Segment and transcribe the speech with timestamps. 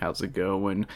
[0.00, 0.86] How's it going?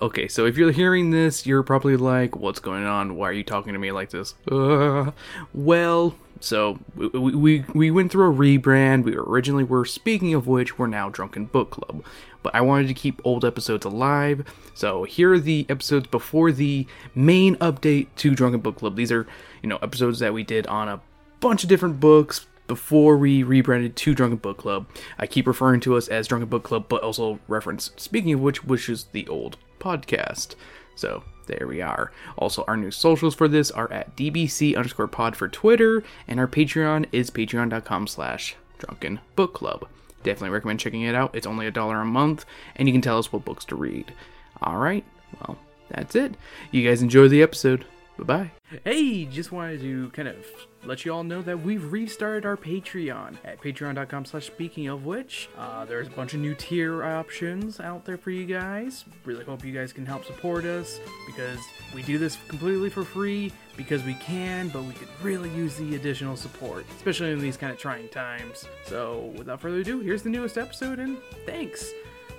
[0.00, 3.16] Okay, so if you're hearing this, you're probably like, what's going on?
[3.16, 4.34] Why are you talking to me like this?
[4.50, 5.12] Uh,
[5.54, 9.04] well, so we, we, we went through a rebrand.
[9.04, 12.04] We originally were, speaking of which, we're now Drunken Book Club.
[12.42, 14.44] But I wanted to keep old episodes alive,
[14.74, 18.96] so here are the episodes before the main update to Drunken Book Club.
[18.96, 19.26] These are,
[19.62, 21.00] you know, episodes that we did on a
[21.38, 24.88] bunch of different books, before we rebranded to Drunken Book Club.
[25.18, 28.64] I keep referring to us as Drunken Book Club, but also reference, speaking of which,
[28.64, 30.54] which is the old podcast.
[30.94, 32.12] So there we are.
[32.38, 36.48] Also, our new socials for this are at DBC underscore pod for Twitter, and our
[36.48, 39.86] Patreon is patreon.com slash drunken book club.
[40.22, 41.34] Definitely recommend checking it out.
[41.34, 42.46] It's only a dollar a month,
[42.76, 44.14] and you can tell us what books to read.
[44.62, 45.04] Alright,
[45.40, 45.58] well,
[45.90, 46.36] that's it.
[46.70, 47.84] You guys enjoy the episode.
[48.18, 48.50] Bye bye.
[48.82, 50.46] Hey, just wanted to kind of
[50.84, 55.48] let you all know that we've restarted our Patreon at patreon.com slash speaking of which.
[55.56, 59.04] Uh, there's a bunch of new tier options out there for you guys.
[59.24, 61.60] Really hope you guys can help support us because
[61.94, 65.94] we do this completely for free because we can, but we could really use the
[65.94, 68.66] additional support, especially in these kind of trying times.
[68.84, 71.92] So without further ado, here's the newest episode and thanks.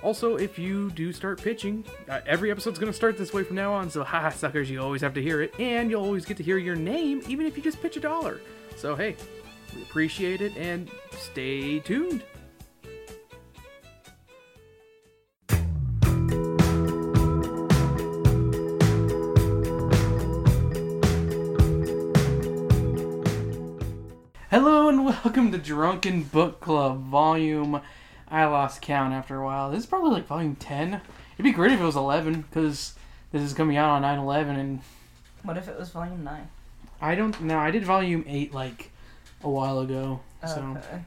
[0.04, 3.72] Also, if you do start pitching, uh, every episode's gonna start this way from now
[3.72, 6.42] on, so haha, suckers, you always have to hear it, and you'll always get to
[6.42, 8.42] hear your name, even if you just pitch a dollar.
[8.76, 9.16] So hey,
[9.74, 12.22] we appreciate it, and stay tuned.
[24.50, 27.80] Hello and welcome to Drunken Book Club, volume
[28.30, 29.70] I lost count after a while.
[29.70, 30.94] This is probably like volume 10.
[31.34, 32.94] It'd be great if it was 11 because
[33.32, 34.80] this is coming out on 9 11 and
[35.42, 36.48] What if it was volume nine?
[37.00, 37.58] I don't know.
[37.58, 38.90] I did volume 8 like
[39.42, 40.20] a while ago.
[40.46, 41.02] So Okay.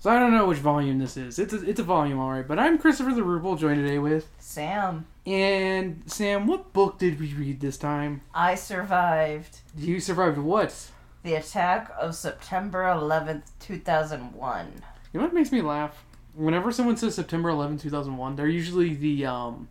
[0.00, 1.38] so I don't know which volume this is.
[1.38, 5.06] It's a, it's a volume alright, but I'm Christopher the Rupel joined today with Sam,
[5.26, 8.22] and Sam, what book did we read this time?
[8.34, 10.74] I survived You survived what?
[11.22, 14.72] the attack of September 11th, 2001.
[15.12, 16.04] You know what makes me laugh?
[16.38, 19.68] Whenever someone says September 11, 2001, they're usually the um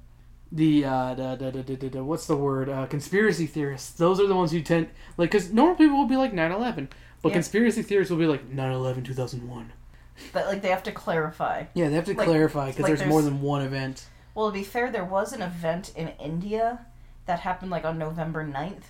[0.52, 3.92] the uh the, the, the, what's the word uh conspiracy theorists.
[3.92, 6.90] Those are the ones who tend like cuz normal people will be like 9/11,
[7.22, 7.34] but Yeah.
[7.36, 9.72] conspiracy theorists will be like 9/11 2001.
[10.34, 11.66] But like they have to clarify.
[11.74, 14.06] Yeah, they have to Like- clarify because like there's, more than one event.
[14.36, 16.86] Well, to be fair, there was an event in India
[17.28, 18.84] that happened like on November 9th.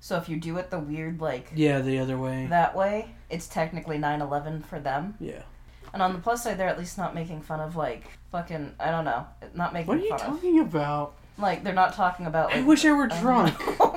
[0.00, 2.46] So if you do it the weird like Yeah, the other way.
[2.50, 5.14] that way, it's technically 9/11 for them.
[5.18, 5.42] yeah.
[5.92, 8.90] And on the plus side, they're at least not making fun of like fucking I
[8.90, 11.14] don't know, not making What are you fun talking about?
[11.38, 12.48] like they're not talking about.
[12.50, 13.54] Like, I wish I were um, drunk.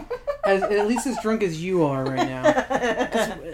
[0.45, 2.43] as, at least as drunk as you are right now.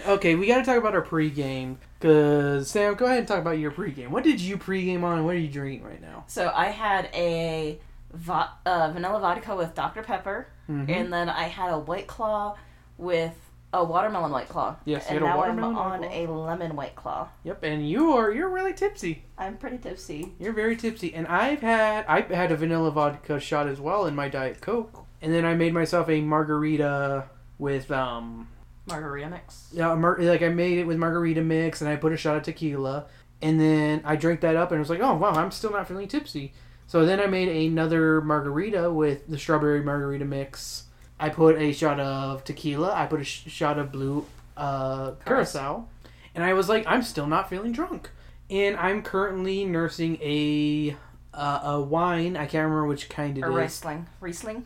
[0.08, 1.76] Okay, we got to talk about our pregame.
[2.00, 4.10] Cause Sam, go ahead and talk about your pregame.
[4.10, 5.24] What did you pregame on?
[5.26, 6.24] What are you drinking right now?
[6.28, 7.80] So I had a
[8.12, 10.90] vo- uh, vanilla vodka with Dr Pepper, Mhm.
[10.90, 12.58] and then I had a White Claw
[12.98, 13.36] with
[13.74, 14.76] a watermelon White Claw.
[14.86, 16.10] Yes, you and had a now I'm watermelon White on Claw.
[16.10, 17.28] a lemon White Claw.
[17.44, 19.24] Yep, and you are you're really tipsy.
[19.38, 20.34] I'm pretty tipsy.
[20.40, 24.16] You're very tipsy, and I've had I had a vanilla vodka shot as well in
[24.16, 27.26] my diet coke, and then I made myself a margarita
[27.60, 28.48] with um
[28.88, 29.70] Margarita mix.
[29.72, 32.44] yeah mar- like I made it with margarita mix, and I put a shot of
[32.44, 33.06] tequila,
[33.42, 35.88] and then I drank that up, and it was like oh wow I'm still not
[35.88, 36.54] feeling tipsy.
[36.88, 40.86] So then I made another margarita with the strawberry margarita mix.
[41.22, 42.94] I put a shot of tequila.
[42.94, 44.26] I put a sh- shot of blue
[44.58, 45.88] uh, curacao,
[46.36, 48.10] and I was like, I'm still not feeling drunk.
[48.50, 50.98] And I'm currently nursing a
[51.34, 52.36] uh, a wine.
[52.36, 53.56] I can't remember which kind it Or is.
[53.56, 54.08] Riesling.
[54.20, 54.66] Riesling?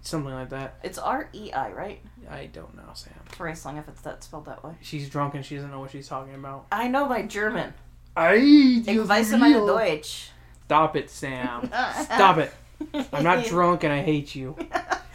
[0.00, 0.78] Something like that.
[0.82, 2.00] It's R E I, right?
[2.28, 3.12] I don't know, Sam.
[3.38, 4.72] Riesling, if it's that spelled that way.
[4.80, 6.66] She's drunk and she doesn't know what she's talking about.
[6.72, 7.74] I know my German.
[8.16, 10.30] I Ich weiß meine Deutsch.
[10.64, 11.66] Stop it, Sam.
[12.04, 12.52] Stop it.
[13.12, 14.56] I'm not drunk and I hate you.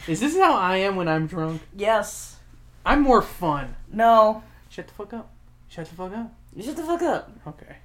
[0.07, 1.61] Is this how I am when I'm drunk?
[1.75, 2.37] Yes.
[2.85, 3.75] I'm more fun.
[3.91, 4.43] No.
[4.69, 5.29] Shut the fuck up.
[5.67, 6.33] Shut the fuck up.
[6.55, 7.31] You shut the fuck up.
[7.45, 7.75] Okay.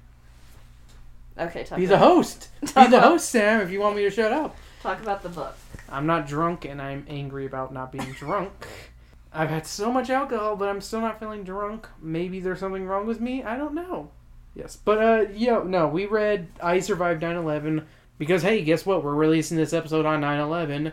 [1.37, 2.49] Okay, talk Be the about, host.
[2.61, 4.55] Be the host, Sam, if you want me to shut up.
[4.81, 5.55] talk about the book.
[5.89, 8.67] I'm not drunk and I'm angry about not being drunk.
[9.33, 11.87] I've had so much alcohol, but I'm still not feeling drunk.
[12.01, 13.43] Maybe there's something wrong with me.
[13.43, 14.11] I don't know.
[14.55, 17.83] Yes, but uh, yo, no, we read I Survived 9/11
[18.19, 19.03] because hey, guess what?
[19.03, 20.89] We're releasing this episode on 9/11.
[20.89, 20.91] Uh,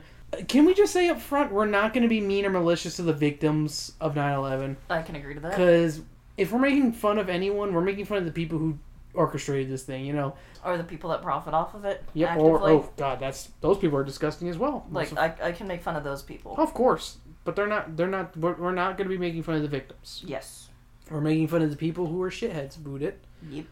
[0.49, 3.03] Can we just say up front we're not going to be mean or malicious to
[3.03, 4.77] the victims of 9/11?
[4.89, 5.51] I can agree to that.
[5.51, 6.01] Because
[6.37, 8.79] if we're making fun of anyone, we're making fun of the people who
[9.13, 10.05] orchestrated this thing.
[10.05, 10.35] You know?
[10.65, 12.05] Or the people that profit off of it.
[12.15, 12.31] Yep.
[12.31, 12.51] actively.
[12.51, 14.87] Or oh god, that's those people are disgusting as well.
[14.91, 16.55] Like I, I can make fun of those people.
[16.59, 17.97] Of course, but they're not.
[17.97, 18.37] They're not.
[18.37, 20.23] We're, we're not going to be making fun of the victims.
[20.25, 20.69] Yes.
[21.11, 22.79] We're making fun of the people who are shitheads.
[22.79, 23.19] Boot it.
[23.51, 23.65] Yep.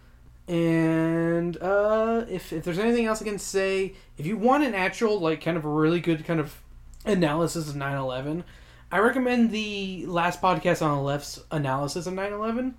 [0.49, 5.21] And uh, if if there's anything else I can say, if you want an actual
[5.21, 6.63] like kind of a really good kind of
[7.05, 8.45] analysis of 9/11,
[8.91, 12.73] I recommend the last podcast on the left's analysis of 9/11,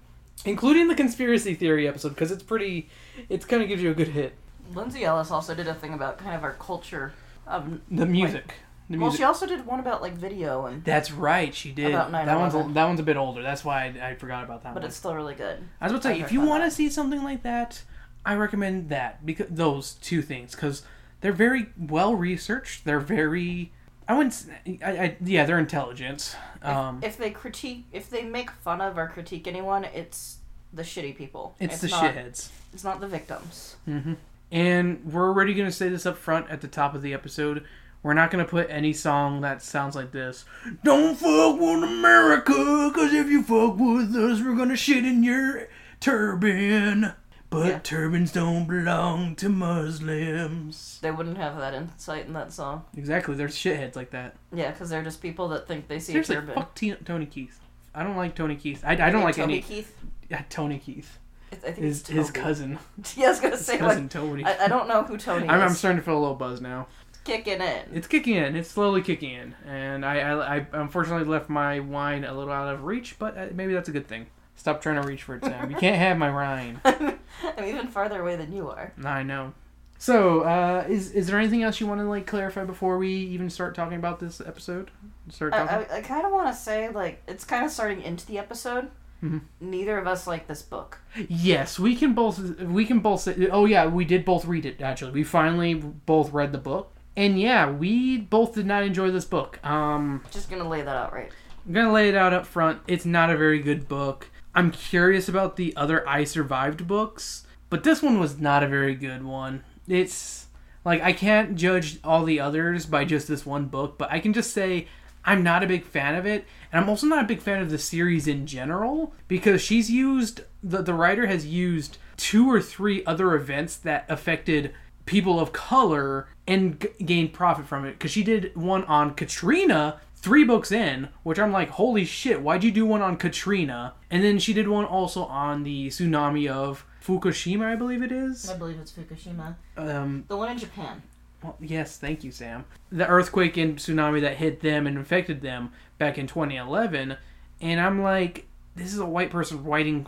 [0.45, 2.89] including the conspiracy theory episode because it's pretty,
[3.29, 4.33] it's kind of gives you a good hit.
[4.73, 7.13] Lindsay Ellis also did a thing about kind of our culture.
[7.45, 8.53] Of, The music,
[8.89, 9.19] the well, music.
[9.19, 11.87] she also did one about like video, and That's right, she did.
[11.93, 13.41] About that one's a, that one's a bit older.
[13.43, 14.73] That's why I, I forgot about that one.
[14.75, 14.87] but one.
[14.89, 15.59] it's still really good.
[15.79, 17.83] I was about to say, if you want to see something like that,
[18.25, 20.81] I recommend that because those two things because
[21.21, 22.85] they're very well researched.
[22.85, 23.71] They're very,
[24.07, 24.47] I wouldn't, s-
[24.83, 26.35] I, I yeah, they're intelligent.
[26.61, 30.37] If, Um, if they critique, if they make fun of or critique anyone, it's
[30.73, 31.55] the shitty people.
[31.59, 32.49] it's, the not, shitheads.
[32.73, 33.75] It's not the victims.
[33.85, 34.13] hmm
[34.51, 37.63] And we're already gonna say this up front at the top of the episode.
[38.01, 40.45] We're not gonna put any song that sounds like this.
[40.83, 42.53] Don't fuck with America,
[42.95, 45.67] cause if you fuck with us, we're gonna shit in your
[45.99, 47.13] turban.
[47.49, 47.79] But Yeah.
[47.79, 50.99] turbans don't belong to Muslims.
[51.01, 52.83] They wouldn't have that insight in that song.
[52.95, 54.35] Exactly, they're shitheads like that.
[54.53, 56.55] Yeah, because they're just people that think they see Seriously, a turban.
[56.55, 57.59] fuck T- Tony Keith.
[57.95, 58.83] I don't like Tony Keith.
[58.85, 59.61] I, I don't like Toby any.
[59.61, 59.95] Keith.
[60.29, 61.17] Yeah, Tony Keith.
[61.51, 62.77] I I think His his cousin.
[63.17, 64.45] Yeah, I was gonna His say cousin like Tony.
[64.45, 66.85] I, I don't know who Tony I'm, I'm starting to feel a little buzz now.
[67.29, 67.81] Kicking in.
[67.93, 68.55] It's kicking in.
[68.55, 72.73] It's slowly kicking in, and I, I, I unfortunately left my wine a little out
[72.73, 74.25] of reach, but uh, maybe that's a good thing.
[74.55, 75.69] Stop trying to reach for it, Sam.
[75.69, 76.81] You can't have my wine.
[76.85, 78.93] I'm even farther away than you are.
[79.05, 79.53] I know.
[79.99, 83.49] So, uh, is is there anything else you want to like clarify before we even
[83.49, 84.89] start talking about this episode?
[85.29, 85.87] Start talking.
[85.91, 88.39] I, I, I kind of want to say like it's kind of starting into the
[88.39, 88.89] episode.
[89.23, 89.41] Mhm.
[89.59, 90.99] Neither of us like this book.
[91.27, 92.39] Yes, we can both.
[92.59, 93.49] We can both say.
[93.51, 94.81] Oh yeah, we did both read it.
[94.81, 99.25] Actually, we finally both read the book, and yeah, we both did not enjoy this
[99.25, 99.59] book.
[99.65, 101.29] Um, Just gonna lay that out right.
[101.67, 102.81] I'm gonna lay it out up front.
[102.87, 104.29] It's not a very good book.
[104.55, 108.95] I'm curious about the other I Survived books, but this one was not a very
[108.95, 109.65] good one.
[109.85, 110.47] It's
[110.85, 114.31] like I can't judge all the others by just this one book, but I can
[114.31, 114.87] just say
[115.25, 117.69] I'm not a big fan of it, and I'm also not a big fan of
[117.69, 123.03] the series in general because she's used the the writer has used two or three
[123.03, 124.73] other events that affected
[125.09, 129.99] people of color and g- gained profit from it because she did one on Katrina
[130.15, 134.21] three books in which i'm like holy shit why'd you do one on katrina and
[134.21, 138.57] then she did one also on the tsunami of fukushima i believe it is I
[138.57, 139.55] believe it's Fukushima.
[139.77, 141.01] um, The one in Japan.
[141.41, 142.65] well, yes, thank you, Sam.
[142.91, 147.15] The earthquake and tsunami that hit them and infected them back in 2011,
[147.61, 148.45] and I'm like,
[148.79, 150.07] this is a white person whiting,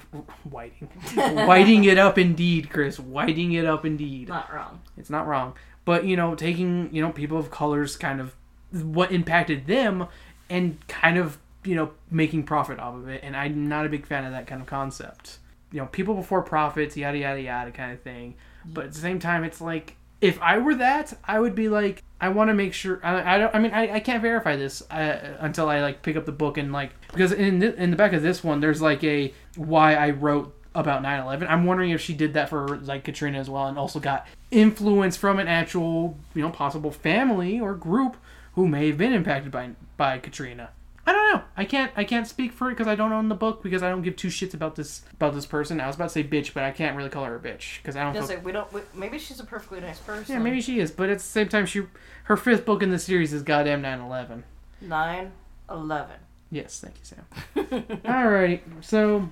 [0.49, 4.29] whiting, whiting it up indeed, Chris, whiting it up indeed.
[4.29, 4.81] Not wrong.
[4.97, 8.35] It's not wrong, but you know, taking you know people of colors kind of
[8.71, 10.07] what impacted them
[10.49, 14.05] and kind of you know making profit off of it, and I'm not a big
[14.05, 15.39] fan of that kind of concept.
[15.71, 18.35] You know, people before profits, yada yada yada, kind of thing.
[18.65, 22.03] But at the same time, it's like if I were that, I would be like,
[22.21, 22.99] I want to make sure.
[23.03, 23.55] I, I don't.
[23.55, 26.57] I mean, I, I can't verify this uh, until I like pick up the book
[26.57, 29.95] and like because in the, in the back of this one, there's like a why
[29.95, 31.49] I wrote about 9/11.
[31.49, 35.17] I'm wondering if she did that for like Katrina as well, and also got influence
[35.17, 38.17] from an actual you know possible family or group
[38.53, 40.69] who may have been impacted by by Katrina.
[41.05, 41.43] I don't know.
[41.57, 41.91] I can't.
[41.95, 44.15] I can't speak for it because I don't own the book because I don't give
[44.15, 45.81] two shits about this about this person.
[45.81, 47.95] I was about to say bitch, but I can't really call her a bitch because
[47.95, 48.13] I don't.
[48.13, 48.71] Feel, like we don't.
[48.71, 50.33] We, maybe she's a perfectly nice person.
[50.35, 51.83] yeah, maybe she is, but at the same time, she
[52.25, 54.43] her fifth book in the series is goddamn 9/11.
[54.81, 55.31] Nine,
[55.69, 56.17] eleven.
[56.51, 57.25] Yes, thank you, Sam.
[58.03, 59.29] Alrighty, so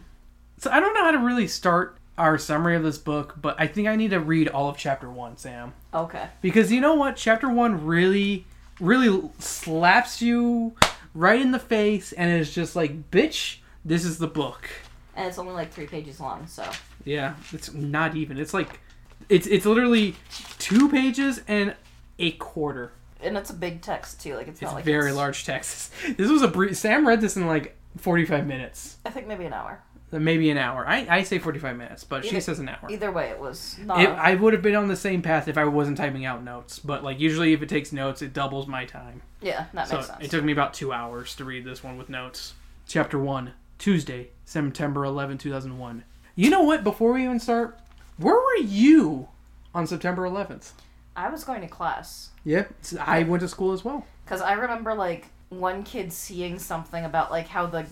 [0.57, 3.67] so I don't know how to really start our summary of this book, but I
[3.67, 6.27] think I need to read all of chapter one, Sam, Okay.
[6.41, 7.15] because you know what?
[7.15, 8.45] Chapter one really,
[8.81, 10.75] really slaps you
[11.13, 14.69] right in the face, and it's just like, bitch, this is the book.
[15.15, 16.69] And it's only like three pages long, so
[17.05, 18.37] Yeah, it's not even.
[18.37, 18.79] It's like,
[19.27, 20.15] it's it's literally
[20.59, 21.75] two pages and
[22.19, 22.91] a quarter.
[23.21, 24.35] and it's a big text too.
[24.35, 25.91] Like it's, It's not like very it's- large text.
[26.17, 26.77] This was a brief.
[26.77, 28.97] Sam read this in like forty-five minutes.
[29.05, 29.81] I think maybe an hour.
[30.11, 30.87] Maybe an hour.
[30.87, 32.87] I, I say 45 minutes, but she says an hour.
[32.89, 34.01] Either way, it was not.
[34.01, 36.79] It, I would have been on the same path if I wasn't typing out notes,
[36.79, 39.21] but like usually if it takes notes, it doubles my time.
[39.41, 40.23] yeah, that So makes sense.
[40.25, 42.53] it took me about two hours to read this one with notes.
[42.87, 46.03] Chapter 1, Tuesday, September 11, 2001.
[46.35, 46.83] You know what?
[46.83, 47.77] Before we even start,
[48.17, 49.27] where were you
[49.75, 50.71] on September 11th?
[51.15, 52.65] I was going to class Yeah,
[52.99, 54.05] I went to school as well.
[54.25, 57.85] because I remember like one kid seeing something about like how the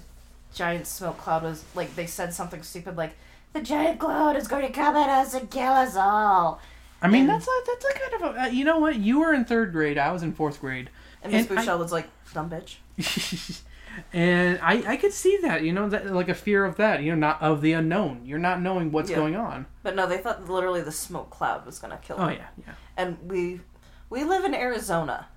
[0.54, 3.16] giant smoke cloud was like they said something stupid like
[3.54, 6.60] the giant cloud is going to come at us and kill us all.
[7.02, 8.96] I mean, And- that's a, that's a kind of a, uh, you know what?
[8.98, 10.90] You were in third grade, I was in fourth grade.
[11.24, 12.78] And Miss I- was like, "Dumb bitch."
[14.14, 17.10] And I, I could see that, you know, that like a fear of that, you
[17.12, 18.22] know, not of the unknown.
[18.26, 19.16] You're not knowing what's Yeah.
[19.16, 19.66] going on.
[19.82, 22.36] But no, they thought literally the smoke cloud was gonna kill Oh them.
[22.38, 23.62] yeah, yeah, And we
[24.12, 25.28] we live in Arizona,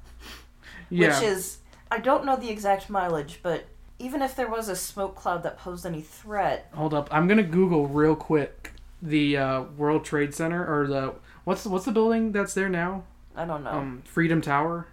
[0.90, 1.08] yeah.
[1.18, 1.58] which is
[1.90, 3.64] I don't know the exact mileage, but
[4.00, 7.42] even if there was a smoke cloud that posed any threat, Hold up, I'm gonna
[7.42, 11.14] Google real quick the uh, World Trade Center or the
[11.44, 13.04] what's what's the building that's there now?
[13.36, 14.86] I don't know Um, Freedom Tower.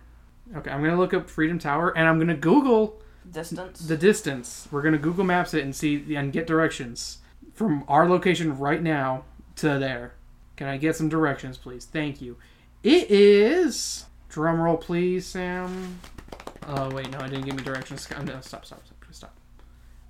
[0.56, 3.80] Okay, I'm gonna look up Freedom Tower and I'm gonna Google distance.
[3.80, 4.68] the distance.
[4.72, 7.18] We're gonna Google Maps it and see and get directions
[7.54, 9.24] from our location right now
[9.58, 10.14] to there.
[10.56, 11.86] Can I get some directions, please?
[11.86, 12.38] Thank you.
[12.84, 14.06] It is.
[14.30, 16.00] Drum roll, please, Sam.
[16.68, 18.02] Oh wait, no, I didn't give me directions.
[18.04, 18.97] Stop, stop, stop, stop.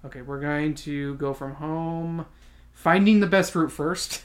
[0.06, 2.26] Okay, we're going to go from home,
[2.72, 4.24] finding the best route first.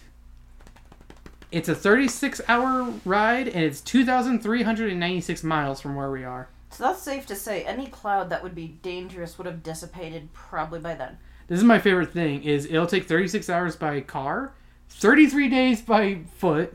[1.50, 6.49] It's a 36 hour ride and it's 2,396 miles from where we are.
[6.71, 10.79] so that's safe to say any cloud that would be dangerous would have dissipated probably
[10.81, 11.19] by then.
[11.49, 14.55] This is my favorite thing is it'll take 36 hours by car,
[14.88, 16.75] 33 days by foot,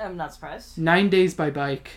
[0.00, 0.76] I'm not surprised.
[0.76, 1.90] 9 days by bike.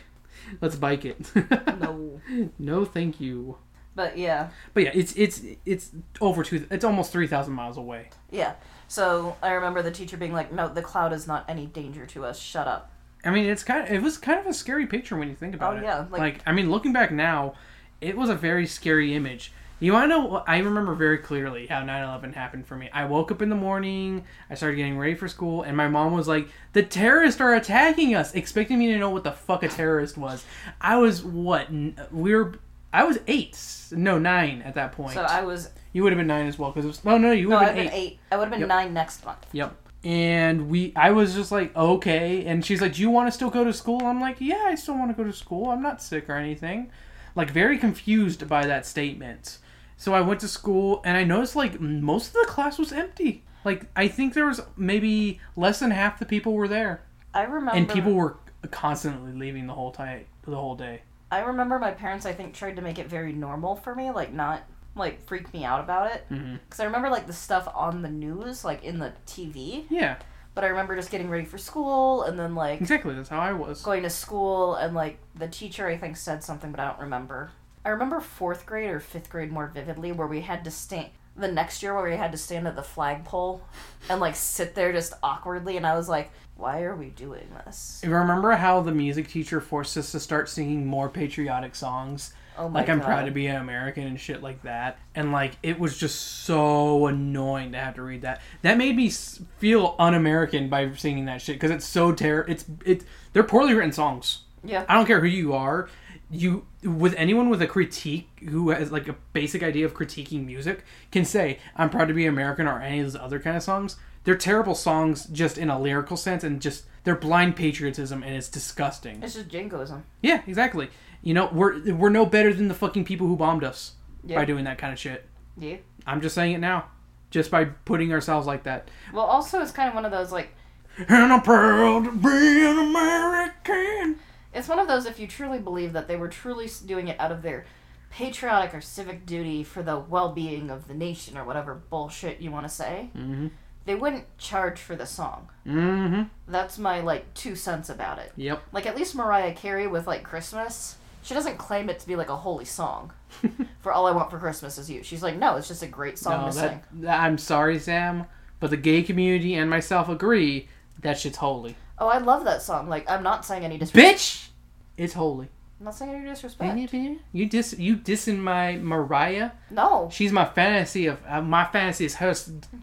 [0.61, 1.31] Let's bike it.
[1.79, 2.21] No.
[2.59, 3.57] no, thank you.
[3.99, 4.47] But yeah.
[4.73, 5.91] But yeah, it's it's it's
[6.21, 8.11] over two it's almost 3,000 miles away.
[8.31, 8.53] Yeah.
[8.87, 12.23] So I remember the teacher being like, "No, the cloud is not any danger to
[12.23, 12.39] us.
[12.39, 12.93] Shut up."
[13.25, 15.53] I mean, it's kind of it was kind of a scary picture when you think
[15.53, 15.83] about Oh, it.
[15.83, 17.55] yeah, Like, like- I mean, looking back now,
[17.99, 19.51] it was a very scary image.
[19.81, 20.43] You want to know?
[20.47, 22.89] I remember very clearly how 9/11 happened for me.
[22.93, 26.13] I woke up in the morning, I started getting ready for school, and my mom
[26.13, 29.67] was like, "The terrorists are attacking us," expecting me to know what the fuck a
[29.67, 30.45] terrorist was.
[30.79, 31.69] I was what?
[32.13, 32.53] We were.
[32.91, 33.57] I was eight,
[33.91, 35.13] no nine at that point.
[35.13, 37.03] So I was you would have been nine as well, because it was.
[37.03, 38.11] No, no, you would no, have been been eight.
[38.13, 38.19] eight.
[38.31, 38.69] I would have been Yep.
[38.69, 39.45] nine next month.
[39.51, 39.75] Yep.
[40.03, 42.45] And we, I was just like, okay.
[42.45, 44.05] And she's like, do you want to still go to school?
[44.05, 45.69] I'm like, yeah, I still want to go to school.
[45.69, 46.89] I'm not sick or anything.
[47.35, 49.57] Like, very confused by that statement.
[49.97, 53.43] So I went to school and I noticed like most of the class was empty.
[53.65, 57.03] Like, I think there was maybe less than half the people were there.
[57.33, 57.71] I remember.
[57.75, 58.37] And people were
[58.71, 61.01] constantly leaving the whole time, the whole day.
[61.31, 62.25] I remember my parents.
[62.25, 64.63] I think tried to make it very normal for me, like not
[64.95, 66.25] like freak me out about it.
[66.31, 66.55] Mm-hmm.
[66.65, 69.85] Because I remember like the stuff on the news, like in the TV.
[69.89, 70.17] Yeah,
[70.55, 73.13] But I remember just getting ready for school and then like exactly.
[73.15, 73.81] That's how I was.
[73.81, 77.51] going to school and like the teacher I think said something, but I don't remember.
[77.85, 81.47] I remember fourth grade or fifth grade more vividly, where we had to stand the
[81.47, 83.61] next year where we had to stand at the flagpole
[84.09, 88.03] and like sit there just awkwardly, and I was like, "Why are we doing this?"
[88.05, 92.33] Remember how the music teacher forced us to start singing more patriotic songs?
[92.57, 93.05] Oh my like I'm God.
[93.05, 94.99] proud to be an American and shit like that.
[95.15, 98.41] And like it was just so annoying to have to read that.
[98.63, 102.41] That made me feel un-American by singing that shit because it's so ter.
[102.49, 103.05] It's it.
[103.31, 104.41] They're poorly written songs.
[104.61, 104.83] Yeah.
[104.89, 105.87] I don't care who you are.
[106.29, 110.83] You with anyone with a critique who has like a basic idea of critiquing music
[111.11, 113.95] can say I'm proud to be American or any of those other kind of songs.
[114.23, 118.49] They're terrible songs just in a lyrical sense and just they're blind patriotism and it's
[118.49, 119.23] disgusting.
[119.23, 120.03] It's just jingoism.
[120.21, 120.89] Yeah, exactly.
[121.21, 124.37] You know, we're we're no better than the fucking people who bombed us Yeah.
[124.37, 125.25] by doing that kind of shit.
[125.57, 125.77] Yeah.
[126.05, 126.85] I'm just saying it now.
[127.31, 128.89] Just by putting ourselves like that.
[129.13, 130.49] Well, also it's kind of one of those like
[130.97, 134.17] And I'm proud to be an American.
[134.53, 137.31] it's one of those if you truly believe that they were truly doing it out
[137.31, 137.65] of their
[138.09, 142.65] patriotic or civic duty for the well-being of the nation or whatever bullshit you want
[142.67, 143.47] to say, Mm-hmm.
[143.89, 145.49] They wouldn't charge for the song.
[145.65, 146.21] Mm-hmm.
[146.47, 148.31] That's my like two cents about it.
[148.35, 148.61] Yep.
[148.71, 152.29] Like at least Mariah Carey with like Christmas, she doesn't claim it to be like
[152.29, 153.11] a holy song.
[153.81, 155.01] for all I want for Christmas is you.
[155.01, 156.61] She's like, no, it's just a great song No, to sing.
[156.67, 158.25] that, that- I'm sorry, Sam,
[158.59, 160.67] but the gay community and myself agree
[161.01, 161.75] that shit's holy.
[161.97, 162.89] Oh, I love that song.
[162.89, 164.19] Like I'm not saying any disrespect.
[164.19, 164.49] Bitch,
[164.97, 165.49] it's holy.
[165.79, 166.93] I'm not saying any disrespect.
[167.31, 169.51] You dis you dissing my Mariah?
[169.71, 170.09] No.
[170.11, 172.35] She's my fantasy of uh, my fantasy is her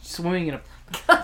[0.02, 0.60] swimming in a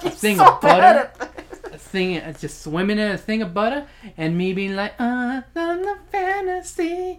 [0.03, 0.81] You're thing so of butter.
[0.81, 1.15] bad at
[1.63, 1.75] this.
[1.75, 5.43] a thing, uh, just swimming in a thing of butter, and me being like, uh,
[5.55, 7.19] I'm the fantasy.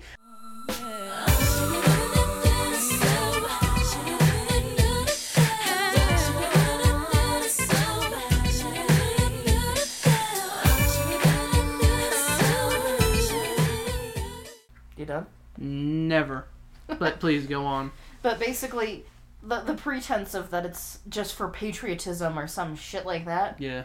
[14.96, 15.26] You done?
[15.58, 16.46] Never.
[16.88, 17.92] But please go on.
[18.22, 19.04] But basically,
[19.44, 23.60] the the pretense of that it's just for patriotism or some shit like that.
[23.60, 23.84] Yeah.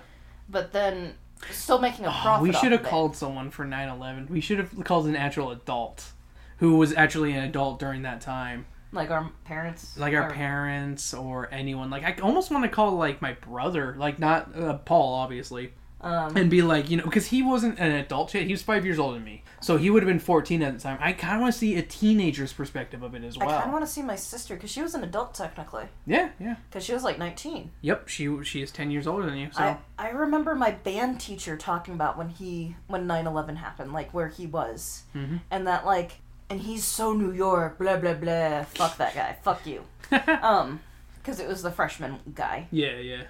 [0.48, 1.14] But then
[1.50, 2.42] still making a profit.
[2.42, 4.30] we should have called someone for 9/11.
[4.30, 6.12] We should have called an actual adult
[6.58, 11.14] who was actually an adult during that time, like our parents, like our or- parents
[11.14, 11.90] or anyone.
[11.90, 15.72] Like I almost want to call like my brother, like not uh, Paul, obviously.
[16.00, 18.44] Um, and be like, you know, because he wasn't an adult yet.
[18.44, 20.78] He was five years older than me, so he would have been fourteen at the
[20.80, 20.96] time.
[21.00, 23.48] I kind of want to see a teenager's perspective of it as well.
[23.48, 26.28] I kind of want to see my sister because she was an adult technically Yeah,
[26.38, 27.72] yeah, because she was like 19.
[27.80, 28.06] yep.
[28.06, 31.56] She she is ten years older than you, so I, I remember my band teacher
[31.56, 35.40] talking about when he when 9-11 happened like where he was Mhm.
[35.50, 39.66] and that like and he's so new york blah blah blah fuck that guy fuck
[39.66, 39.82] you
[40.42, 40.80] um
[41.20, 43.22] because it was the freshman guy yeah, yeah.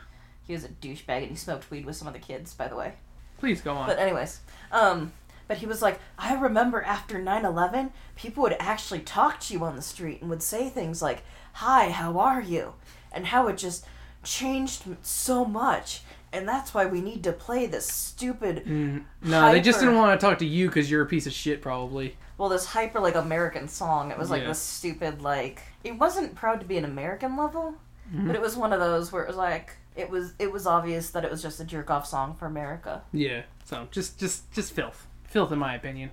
[0.49, 2.75] He was a douchebag and he smoked weed with some of the kids by the
[2.75, 2.95] way
[3.39, 3.87] Please go on.
[3.87, 4.41] but anyways
[4.73, 5.13] um
[5.47, 9.77] but he was like i remember after 9-11 people would actually talk to you on
[9.77, 11.23] the street and would say things like
[11.55, 12.75] hi how are you
[13.13, 13.85] and how it just
[14.25, 16.03] changed so much
[16.33, 20.21] and that's why we need to play this stupid Mm, no, they just didn't want
[20.21, 22.17] to talk to you because you're a piece of shit, probably.
[22.37, 24.49] well this hyper like american song it was like Yeah.
[24.49, 27.75] this stupid like it wasn't proud to be an american level
[28.11, 28.27] Mm-hmm.
[28.27, 31.11] but it was one of those where it was like it was it was obvious
[31.11, 33.43] that it was just a jerk off song for america Yeah.
[33.65, 36.11] So just just just filth, filth in my opinion.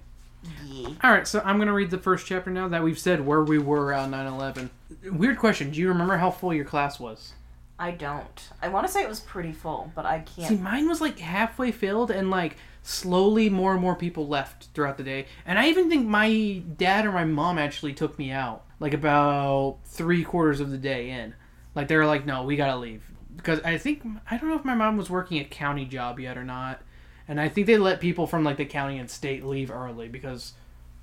[0.65, 3.43] yeah All right, so I'm gonna read the first chapter now that we've said where
[3.43, 4.69] we were on 9/11.
[5.11, 5.71] Weird question.
[5.71, 7.33] Do you remember how full your class was?
[7.77, 10.87] i don't i want to say it was pretty full but i can't See, mine
[10.87, 15.25] was like halfway filled, and like slowly more and more people left throughout the day.
[15.45, 19.79] And I even think my dad or my mom actually took me out, like about
[19.85, 21.33] three quarters of the day in.
[21.73, 23.03] Like they were like, "No, we gotta leave,"
[23.35, 26.37] because I think I don't know if my mom was working a county job yet
[26.37, 26.81] or not,
[27.27, 30.53] and I think they let people from like the county and state leave early because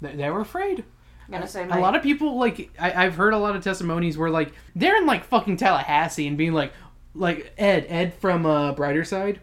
[0.01, 0.85] they, they were afraid.
[1.27, 3.63] I'm gonna say my, A lot of people like I, I've heard a lot of
[3.63, 6.73] testimonies where like they're in like fucking Tallahassee and being like
[7.15, 9.41] like Ed Ed from uh, Brighter Side.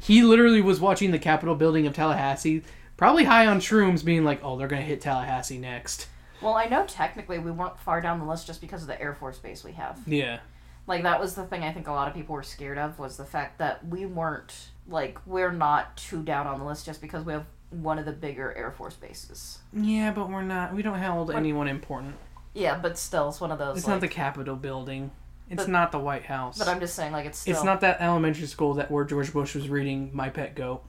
[0.00, 2.62] He literally was watching the Capitol building of Tallahassee,
[2.96, 6.06] probably high on shrooms, being like, "Oh, they're gonna hit Tallahassee next."
[6.42, 9.14] well i know technically we weren't far down the list just because of the air
[9.14, 10.40] force base we have Yeah,
[10.86, 13.16] like that was the thing i think a lot of people were scared of was
[13.16, 17.24] the fact that we weren't like we're not too down on the list just because
[17.24, 20.72] we have one of the bigger air force bases yeah, but we're not.
[20.72, 22.14] We don't hold anyone important.
[22.54, 25.10] yeah but still it's one of those It's not the Capitol building.
[25.50, 26.58] It's But- not the White House.
[26.58, 29.32] but i'm just saying like it's still It's not that elementary school that where George
[29.32, 30.84] Bush was reading My Pet Goat.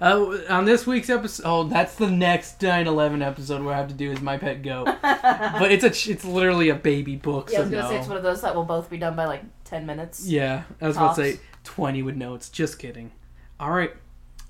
[0.00, 3.94] uh, on this week's episode, oh, that's the next 9/11 episode where I have to
[3.94, 4.86] do is My Pet Goat.
[5.02, 7.50] but it's a it's literally a baby book.
[7.50, 7.88] yeah i so was gonna no.
[7.90, 10.64] say it's one of those that will both be done by like 10 minutes Yeah,
[10.80, 12.34] I was about to say twenty would know.
[12.34, 13.12] It's Just kidding.
[13.58, 13.92] All right.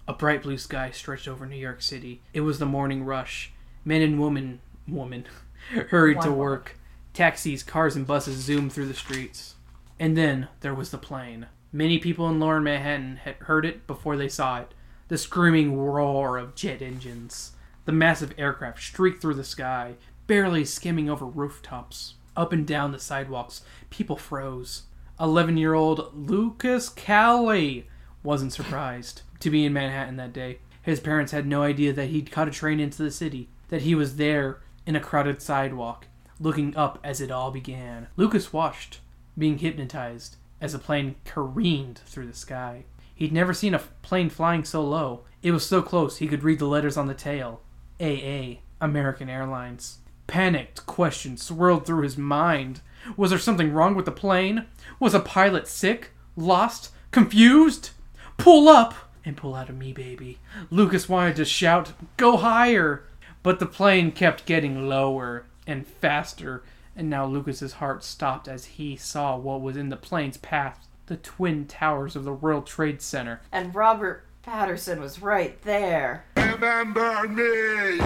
[0.09, 2.21] A bright blue sky stretched over New York City.
[2.33, 3.53] It was the morning rush.
[3.85, 5.25] Men and women, woman,
[5.91, 6.39] hurried One to woman.
[6.45, 6.77] work.
[7.15, 9.55] Taxis, cars, and buses zoomed through the streets.
[9.99, 11.47] And then there was the plane.
[11.73, 14.75] Many people in lower Manhattan had heard it before they saw it.
[15.11, 17.51] The screaming roar of jet engines.
[17.85, 19.95] The massive aircraft streaked through the sky,
[20.29, 22.15] barely skimming over rooftops.
[22.37, 24.85] Up and down the sidewalks, people froze.
[25.19, 27.89] 11 year old Lucas Callie
[28.23, 30.61] wasn't surprised to be in Manhattan that day.
[30.81, 33.97] His parents had no idea that he'd caught a train into the city, that he
[33.97, 36.07] was there in a crowded sidewalk,
[36.39, 38.07] looking up as it all began.
[38.17, 39.01] Lucas watched,
[39.37, 42.85] being hypnotized, as the plane careened through the sky.
[43.21, 45.25] He'd never seen a plane flying so low.
[45.43, 47.61] It was so close he could read the letters on the tail
[48.01, 49.99] AA, American Airlines.
[50.27, 52.81] Panicked questions swirled through his mind.
[53.19, 54.65] Was there something wrong with the plane?
[54.99, 56.13] Was a pilot sick?
[56.35, 56.93] Lost?
[57.11, 57.91] Confused?
[58.39, 58.95] Pull up!
[59.23, 60.39] And pull out of me, baby.
[60.71, 63.05] Lucas wanted to shout, Go higher!
[63.43, 66.63] But the plane kept getting lower and faster,
[66.97, 71.17] and now Lucas's heart stopped as he saw what was in the plane's path the
[71.17, 73.41] twin towers of the World Trade Center.
[73.51, 77.99] and robert pattinson was right there Remember me!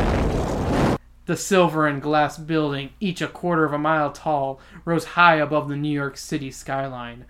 [1.26, 5.68] The silver and glass building, each a quarter of a mile tall, rose high above
[5.68, 7.24] the New York City skyline.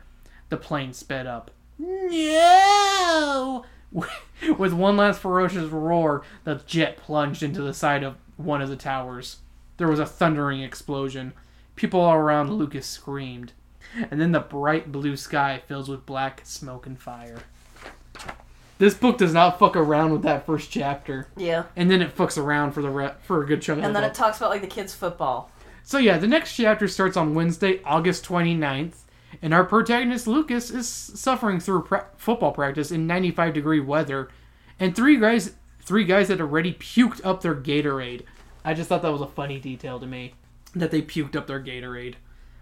[0.49, 1.51] The plane sped up.
[1.79, 3.65] No!
[4.59, 8.77] With one last ferocious roar, the jet plunged into the side of one of the
[8.77, 9.39] towers.
[9.77, 11.33] There was a thundering explosion.
[11.77, 13.53] People all around Lucas screamed.
[14.11, 17.38] And then the bright blue sky fills with black smoke and fire.
[18.78, 22.37] This book does not fuck around with that first chapter yeah and then it fucks
[22.37, 24.16] around for the re- for a good chunk of and the then book.
[24.16, 25.50] it talks about like the kids football
[25.87, 29.00] so yeah, the next chapter starts on Wednesday, August 29th,
[29.42, 34.30] and our protagonist Lucas is suffering through pra- football practice in 95 degree weather,
[34.80, 35.52] and three guys
[35.83, 38.22] three guys had already puked up their Gatorade.
[38.64, 40.33] I just thought that was a funny detail to me
[40.74, 42.14] that they puked up their Gatorade.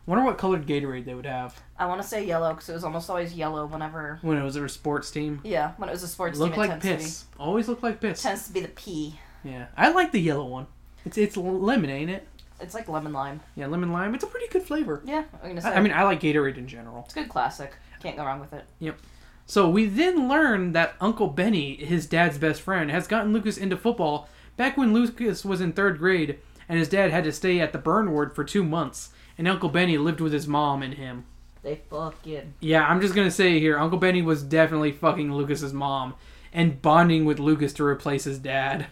[0.07, 2.85] Wonder what colored Gatorade they would have i want to say yellow because it was
[2.85, 5.41] almost always yellow whenever when it was a sports team.
[5.45, 7.25] yeah when it was a sports Look team like it tends to be piss.
[7.39, 8.23] Always look like piss.
[8.23, 9.19] tends to be the P.
[9.45, 10.67] Yeah, I like the yellow one.
[11.05, 12.27] It's it's lemon, ain't it?
[12.61, 13.41] It's like lemon lime.
[13.57, 14.15] Yeah, lemon lime.
[14.15, 15.03] It's a pretty good flavor.
[15.05, 15.71] Yeah, I'm gonna say.
[15.71, 17.03] I, I mean, I like Gatorade in general.
[17.05, 17.75] it's a good classic.
[18.01, 18.65] Can't go wrong with it.
[18.79, 18.99] Yep.
[19.47, 23.77] So we then learn that Uncle Benny, his dad's best friend, has gotten Lucas into
[23.77, 26.39] football back when Lucas was in third grade
[26.69, 29.11] and his dad had to stay at the burn ward for two months.
[29.39, 31.25] And Uncle Benny lived with his mom and him.
[31.63, 32.55] They fucking.
[32.61, 36.15] Yeah, I'm just gonna say here, Uncle Benny was definitely fucking Lucas's mom
[36.53, 38.87] and bonding with Lucas to replace his dad.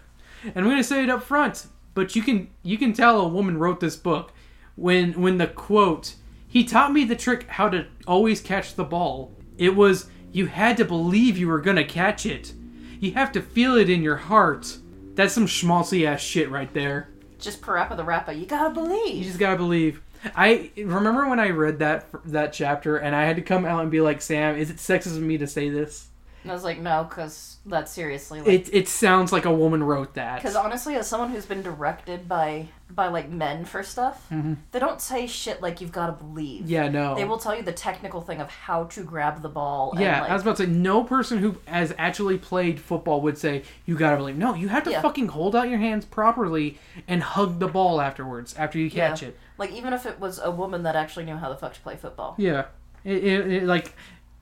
[0.44, 3.58] And I'm gonna say it up front, but you can you can tell a woman
[3.58, 4.32] wrote this book
[4.76, 6.14] when when the quote
[6.46, 9.32] he taught me the trick how to always catch the ball.
[9.58, 12.52] It was you had to believe you were gonna catch it.
[13.00, 14.78] You have to feel it in your heart.
[15.14, 17.08] That's some schmaltzy ass shit right there.
[17.38, 18.32] Just parappa the rapper.
[18.32, 19.16] You gotta believe.
[19.16, 20.00] You just gotta believe.
[20.36, 23.90] I remember when I read that that chapter, and I had to come out and
[23.90, 26.09] be like, "Sam, is it sexist of me to say this?"
[26.42, 28.48] And I was like, no, because that's seriously like.
[28.48, 30.36] It it sounds like a woman wrote that.
[30.36, 34.26] Because honestly, as someone who's been directed by by like men for stuff,
[34.72, 36.62] they don't say shit like you've got to believe.
[36.62, 36.70] Mm-hmm.
[36.72, 37.14] yeah, no.
[37.14, 39.92] They will tell you the technical thing of how to grab the ball.
[39.92, 43.20] And, yeah, like, I was about to say, no person who has actually played football
[43.20, 44.36] would say you gotta believe.
[44.36, 45.02] No, you have to Yeah.
[45.02, 49.08] fucking hold out your hands properly and hug the ball afterwards after you Yeah.
[49.10, 49.38] catch it.
[49.58, 51.94] like even if it was a woman that actually knew how the fuck to play
[51.94, 52.34] football.
[52.38, 52.64] Yeah,
[53.04, 53.94] it, it, it like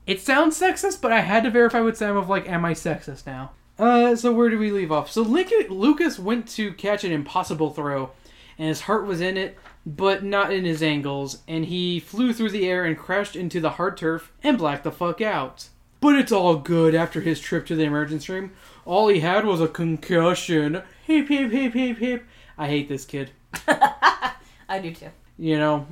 [0.09, 3.27] it sounds sexist, but I had to verify with Sam of like, am I sexist
[3.27, 3.51] now?
[3.77, 5.11] Uh, so where do we leave off?
[5.11, 8.09] So Lic- Lucas went to catch an impossible throw,
[8.57, 12.49] and his heart was in it, but not in his angles, and he flew through
[12.49, 15.69] the air and crashed into the hard turf and blacked the fuck out.
[16.01, 18.53] But it's all good after his trip to the emergency room.
[18.85, 20.81] All he had was a concussion.
[21.05, 22.25] Hip hip hip hip hip.
[22.57, 23.29] I hate this kid.
[23.67, 25.09] I do too.
[25.37, 25.85] You know,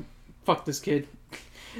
[0.43, 1.07] fuck this kid.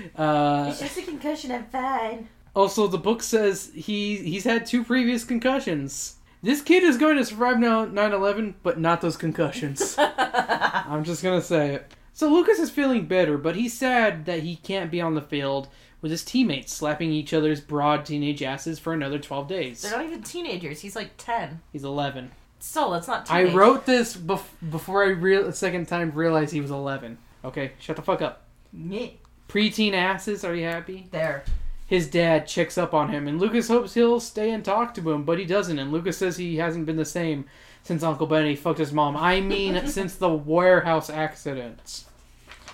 [0.15, 1.51] Uh, just a concussion.
[1.51, 2.29] I'm fine.
[2.55, 6.15] Also, the book says he he's had two previous concussions.
[6.41, 9.95] This kid is going to survive now 9/11, but not those concussions.
[9.97, 11.93] I'm just gonna say it.
[12.13, 15.67] So Lucas is feeling better, but he's sad that he can't be on the field
[16.01, 19.81] with his teammates slapping each other's broad teenage asses for another 12 days.
[19.81, 20.81] They're not even teenagers.
[20.81, 21.61] He's like ten.
[21.73, 22.31] He's 11.
[22.59, 23.29] Still, that's not.
[23.29, 27.17] I wrote this bef- before I real second time realized he was 11.
[27.45, 28.43] Okay, shut the fuck up.
[28.73, 29.19] Me.
[29.47, 31.07] Preteen asses, are you happy?
[31.11, 31.43] There.
[31.85, 35.23] his dad checks up on him, and Lucas hopes he'll stay and talk to him,
[35.23, 35.79] but he doesn't.
[35.79, 37.45] And Lucas says he hasn't been the same
[37.83, 39.15] since Uncle Benny fucked his mom.
[39.15, 42.03] I mean, since the warehouse accident.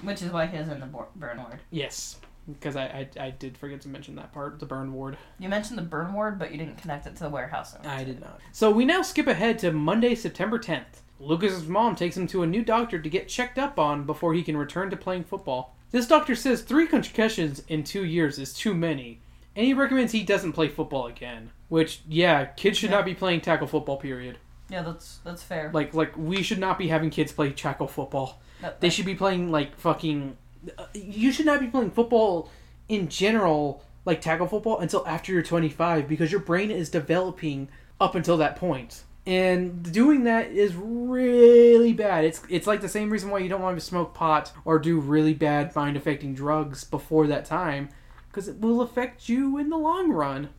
[0.01, 1.59] Which is why he is in the burn ward.
[1.69, 2.17] Yes,
[2.51, 5.15] because I, I I did forget to mention that part, the burn ward.
[5.39, 7.75] You mentioned the burn ward, but you didn't connect it to the warehouse.
[7.85, 8.39] I did not.
[8.51, 11.01] So we now skip ahead to Monday, September 10th.
[11.19, 14.41] Lucas's mom takes him to a new doctor to get checked up on before he
[14.43, 15.75] can return to playing football.
[15.93, 19.21] This doctor says three concussions in two years is too many,
[19.55, 21.51] and he recommends he doesn't play football again.
[21.69, 22.95] Which, yeah, kids should Yeah.
[22.97, 23.97] not be playing tackle football.
[23.97, 24.39] Period.
[24.69, 25.69] Yeah, that's that's fair.
[25.71, 28.41] Like, like we should not be having kids play tackle football.
[28.61, 30.35] That- They should be playing like fucking.
[30.79, 32.49] uh, You should not be playing football
[32.89, 37.69] in general, like tackle football, until after you're 25 because your brain is developing
[38.01, 39.03] up until that point.
[39.25, 42.25] And doing that is really bad.
[42.25, 44.99] It's it's like the same reason why you don't want to smoke pot or do
[44.99, 47.87] really bad mind affecting drugs before that time,
[48.29, 50.49] because it will affect you in the long run,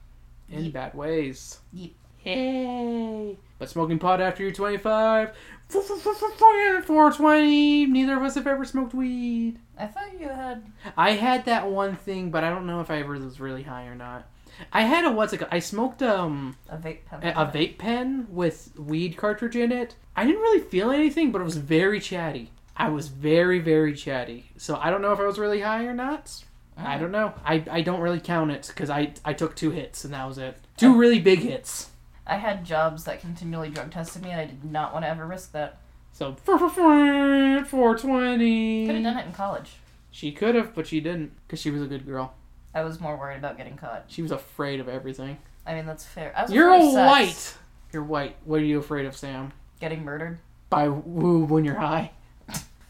[0.49, 0.73] in Yep.
[0.73, 1.59] bad ways.
[1.75, 1.91] Yep.
[2.19, 5.35] Hey, but smoking pot after you're 25,
[5.69, 7.87] 420.
[7.87, 9.59] Neither of us have ever smoked weed.
[9.79, 10.65] I thought you had.
[10.97, 13.85] I had that one thing, but I don't know if I ever was really high
[13.87, 14.27] or not.
[14.73, 15.39] I had a what's it?
[15.39, 15.53] called?
[15.53, 17.21] I smoked um A vape pen.
[17.23, 19.95] a, a vape pen with weed cartridge in it.
[20.17, 22.51] I didn't really feel anything, but it was very chatty.
[22.77, 24.47] I was very very chatty.
[24.57, 26.45] So I don't know if I was really high or not.
[26.77, 27.35] I don't know.
[27.45, 30.39] I, I don't really count it because I I took two hits and that was
[30.39, 30.57] it.
[30.77, 31.91] Two really big hits.
[32.27, 35.27] I had jobs that continually drug tested me, and I did not want to ever
[35.27, 35.79] risk that.
[36.13, 38.87] So four Could have twenty.
[38.87, 39.73] done it in college.
[40.11, 42.35] She could have, but she didn't because she was a good girl.
[42.75, 44.05] I was more worried about getting caught.
[44.09, 45.39] She was afraid of everything.
[45.67, 46.33] I mean, that's fair.
[46.37, 46.95] I was You're sex.
[46.95, 47.57] white.
[47.93, 48.37] You're white.
[48.45, 49.53] What are you afraid of, Sam?
[49.81, 50.39] Getting murdered
[50.71, 52.11] By woo when you're high?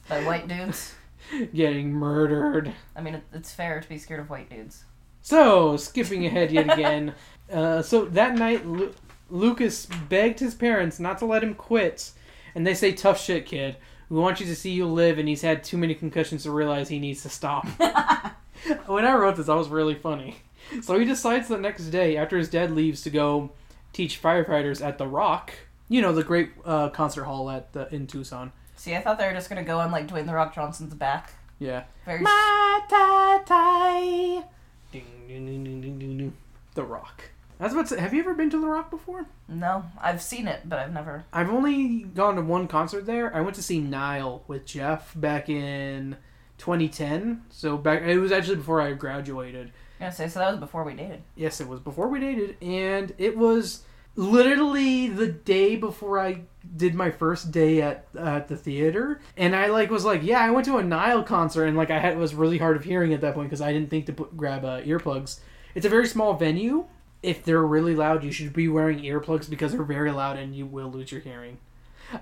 [0.09, 0.95] by white dudes.
[1.55, 2.73] Getting murdered.
[2.97, 4.85] I mean, it's fair to be scared of white dudes.
[5.23, 7.15] So, skipping ahead yet again.
[7.53, 8.95] uh, so that night, Lu-
[9.31, 12.13] Lucas begged his parents not to let him quit,
[12.55, 13.77] and they say, "Tough shit, kid.
[14.11, 16.89] We want you to see you live." And he's had too many concussions to realize
[16.89, 17.67] he needs to stop.
[18.87, 20.37] when I wrote this, I was really funny.
[20.83, 23.51] So he decides the next day, after his dad leaves to go
[23.93, 25.53] teach firefighters at the Rock,
[25.89, 28.53] you know, the great uh, concert hall at the, in Tucson.
[28.77, 31.33] See, I thought they were just gonna go on like Dwayne the Rock Johnson's back.
[31.59, 31.85] Yeah.
[32.05, 32.21] Very.
[32.21, 34.45] My tai.
[34.93, 36.33] Ding, ding, ding, ding, ding, ding, ding.
[36.75, 37.31] The Rock.
[37.61, 39.27] I was about to say, have you ever been to The Rock before?
[39.49, 41.25] no, I've seen it, but I've never.
[41.33, 43.35] I've only gone to one concert there.
[43.35, 46.17] I went to see Nile with Jeff back in
[46.65, 47.43] 2010.
[47.51, 49.71] So back, it was actually before I graduated.
[50.01, 51.23] Was say, so that was before we dated.
[51.37, 53.83] Yes, it was before we dated, and it was
[54.17, 56.43] literally the day before I
[56.77, 60.51] did my first day at at the theater, and I like was like, yeah, I
[60.51, 63.21] went to a Nile concert, and like I had was really hard of hearing at
[63.21, 65.41] that point because I didn't think to put, grab uh, earplugs.
[65.75, 66.87] It's a very small venue.
[67.23, 70.65] If they're really loud, you should be wearing earplugs because they're very loud and you
[70.65, 71.59] will lose your hearing.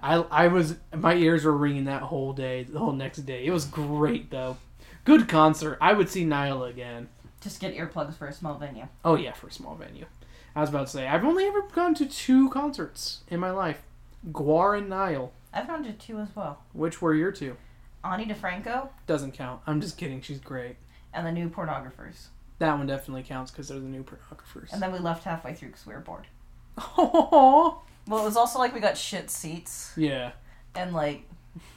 [0.03, 3.45] I I was my ears were ringing that whole day, the whole next day.
[3.45, 4.57] It was great though.
[5.05, 5.79] Good concert.
[5.81, 7.09] I would see Nile again.
[7.41, 8.87] Just get earplugs for a small venue.
[9.05, 10.07] Oh yeah, for a small venue.
[10.55, 13.83] I was about to say I've only ever gone to two concerts in my life,
[14.31, 15.33] Gwar and Nile.
[15.53, 16.63] I've gone to two as well.
[16.73, 17.57] Which were your two?
[18.05, 19.61] Ani DiFranco Doesn't count.
[19.67, 20.21] I'm just kidding.
[20.23, 20.77] She's great.
[21.13, 22.27] and the new pornographers.
[22.59, 24.73] That one definitely counts because they're the new pornographers.
[24.73, 26.27] And then we left halfway through because we were bored.
[26.97, 30.33] Oh Well, it was also like we got shit seats, yeah,
[30.75, 31.23] and like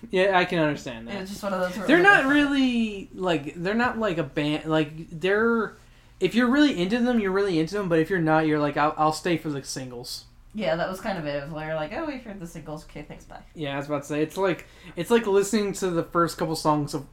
[0.09, 0.37] yeah.
[0.37, 1.21] I can understand it that.
[1.21, 1.75] was just one of those.
[1.75, 4.65] where it They're was not like- really like they're not like a band.
[4.65, 5.75] Like they're
[6.19, 7.89] if you're really into them, you're really into them.
[7.89, 10.25] But if you're not, you're like I'll, I'll stay for the singles.
[10.53, 11.35] Yeah, that was kind of it.
[11.35, 12.85] It was like, like, oh, we've heard the singles.
[12.85, 13.41] Okay, thanks, bye.
[13.53, 16.55] Yeah, I was about to say it's like it's like listening to the first couple
[16.55, 17.05] songs of.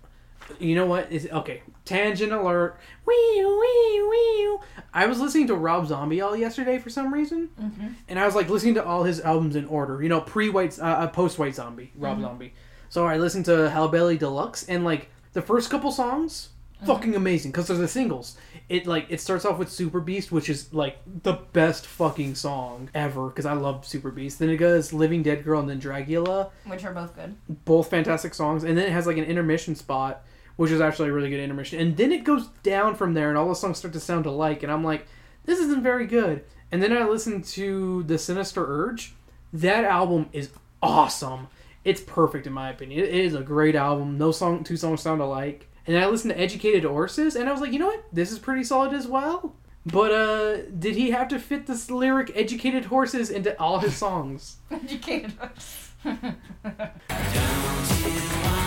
[0.58, 1.10] You know what?
[1.10, 1.62] Is okay.
[1.84, 2.78] Tangent alert.
[3.06, 4.58] Wee wee wee.
[4.94, 7.86] I was listening to Rob Zombie all yesterday for some reason, Mm-hmm.
[8.08, 10.02] and I was like listening to all his albums in order.
[10.02, 12.52] You know, pre White, uh, uh, post White Zombie, Rob Zombie.
[12.88, 16.50] So I listened to Hellbilly Deluxe, and like the first couple songs,
[16.84, 18.36] fucking amazing because they're the singles.
[18.68, 23.28] It like it starts off with Superbeast, which is like the best fucking song ever
[23.28, 24.38] because I love Superbeast.
[24.38, 27.34] Then it goes Living Dead Girl and then Dragula, Which are both good.
[27.64, 28.62] both fantastic songs.
[28.64, 30.22] And then it has like an intermission spot,
[30.56, 31.80] which is actually a really good intermission.
[31.80, 34.62] And then it goes down from there, and all the songs start to sound alike.
[34.62, 35.06] And I'm like,
[35.44, 36.44] this isn't very good.
[36.70, 39.14] And then I listened to the Sinister Urge.
[39.52, 40.50] That album is
[40.82, 41.48] awesome.
[41.84, 43.04] It's perfect in my opinion.
[43.04, 44.16] It is a great album.
[44.16, 45.68] No song, two songs sound alike.
[45.86, 48.04] And I listened to Educated Horses, and I was like, you know what?
[48.12, 49.56] This is pretty solid as well.
[49.84, 54.58] But uh, did he have to fit this lyric "Educated Horses" into all his songs?
[54.70, 55.32] Educated.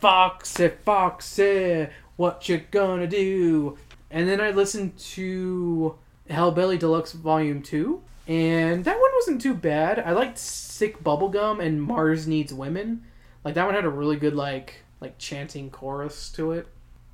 [0.00, 3.76] Foxy, Foxy, what you gonna do?
[4.10, 5.98] And then I listened to
[6.30, 9.98] Hellbilly Deluxe Volume 2, and that one wasn't too bad.
[9.98, 13.02] I liked Sick Bubblegum and Mars Needs Women.
[13.44, 16.68] Like that one had a really good like like chanting chorus to it.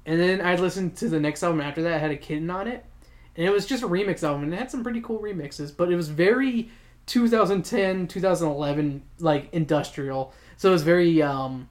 [0.06, 2.68] And then I listened to the next album after that, it had a kitten on
[2.68, 2.84] it.
[3.36, 5.90] And it was just a remix album and it had some pretty cool remixes, but
[5.90, 6.70] it was very
[7.06, 10.32] 2010, 2011 like industrial.
[10.56, 11.68] So it was very um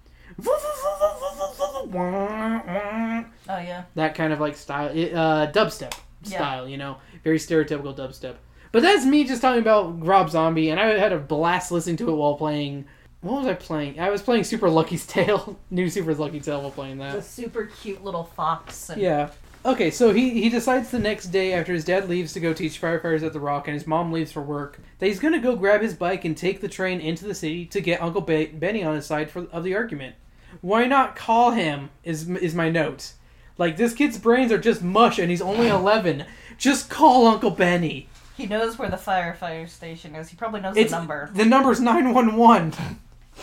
[3.49, 3.83] Oh yeah.
[3.95, 5.93] that kind of like style, it, uh, dubstep
[6.23, 6.37] Yeah.
[6.37, 8.35] style, you know, very stereotypical dubstep.
[8.71, 12.09] But that's me just talking about Rob Zombie, and I had a blast listening to
[12.09, 12.85] it while playing.
[13.21, 13.99] What was I playing?
[13.99, 17.23] I was playing Super Lucky's Tale, new Super Lucky's Tale while playing The that.
[17.25, 18.89] super cute little fox.
[18.89, 19.29] And Yeah.
[19.65, 22.81] Okay, so he, he decides the next day after his dad leaves to go teach
[22.81, 25.81] firefighters at the Rock and his mom leaves for work that he's gonna go grab
[25.81, 28.95] his bike and take the train into the city to get Uncle Be- Benny on
[28.95, 30.15] his side for of the argument.
[30.61, 31.89] Why not call him?
[32.03, 33.13] Is is my note.
[33.57, 36.25] Like this kid's brains are just mush and he's only eleven.
[36.57, 38.07] Just call Uncle Benny.
[38.35, 40.29] He knows where the firefighter station is.
[40.29, 41.29] He probably knows It's the number.
[41.33, 42.73] The number's nine one one.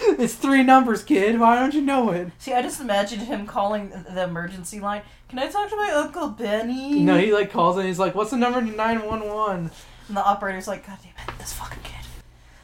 [0.02, 1.40] It's three numbers, kid.
[1.40, 2.30] Why don't you know it?
[2.38, 5.02] See, I just imagined him calling the emergency line.
[5.28, 7.00] Can I talk to my uncle Benny?
[7.00, 9.70] No, he like calls and he's like, "What's the number to nine one one?"
[10.10, 12.04] And the operator's like, God damn it, this fucking kid.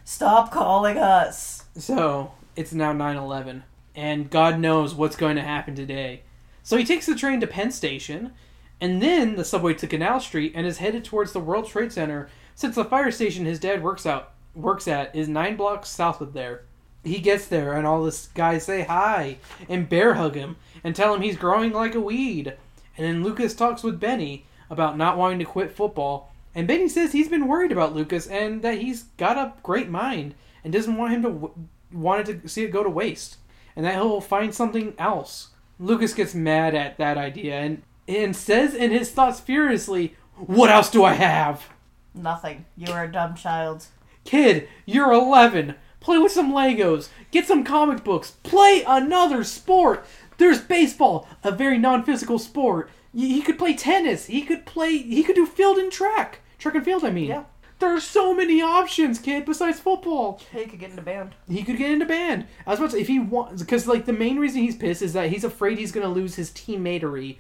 [0.05, 1.65] Stop calling us.
[1.77, 3.63] So it's now 9 11,
[3.97, 6.23] and God knows what's going to happen today.
[6.63, 8.33] So he takes the train to Penn Station,
[8.81, 12.29] and then the subway to Canal Street, and is headed towards the World Trade Center
[12.55, 16.33] since the fire station his dad works out works at is nine blocks south of
[16.33, 16.63] there.
[17.05, 21.15] He gets there, and all the guys say hi and bear hug him and tell
[21.15, 22.55] him he's growing like a weed.
[22.97, 26.33] And then Lucas talks with Benny about not wanting to quit football.
[26.55, 30.35] And Benny says he's been worried about Lucas and that he's got a great mind
[30.65, 31.53] and doesn't want him to
[31.93, 33.37] wanted to see it go to waste,
[33.77, 35.49] and that he'll find something else.
[35.79, 40.91] Lucas gets mad at that idea and and says in his thoughts furiously, "What else
[40.91, 41.67] do I have,
[42.15, 42.65] Nothing.
[42.77, 43.87] You are a dumb child.
[44.25, 44.69] kid?
[44.87, 45.75] You're 11.
[46.01, 47.09] Play with some Legos.
[47.31, 48.31] Get some comic books.
[48.43, 50.07] Play another sport.
[50.39, 52.91] There's baseball, a very non-physical sport.
[53.15, 54.27] He could play tennis.
[54.27, 54.97] He could play.
[54.99, 56.41] He could do field and track.
[56.59, 57.29] Track and field, I mean.
[57.29, 57.45] Yeah.
[57.79, 60.41] There are so many options, kid, besides football.
[60.53, 61.35] He could get into band.
[61.49, 62.47] he could get into band.
[62.67, 65.03] I was about to say if he wants because like the main reason he's pissed
[65.03, 67.37] is that he's afraid he's gonna lose his teammatery.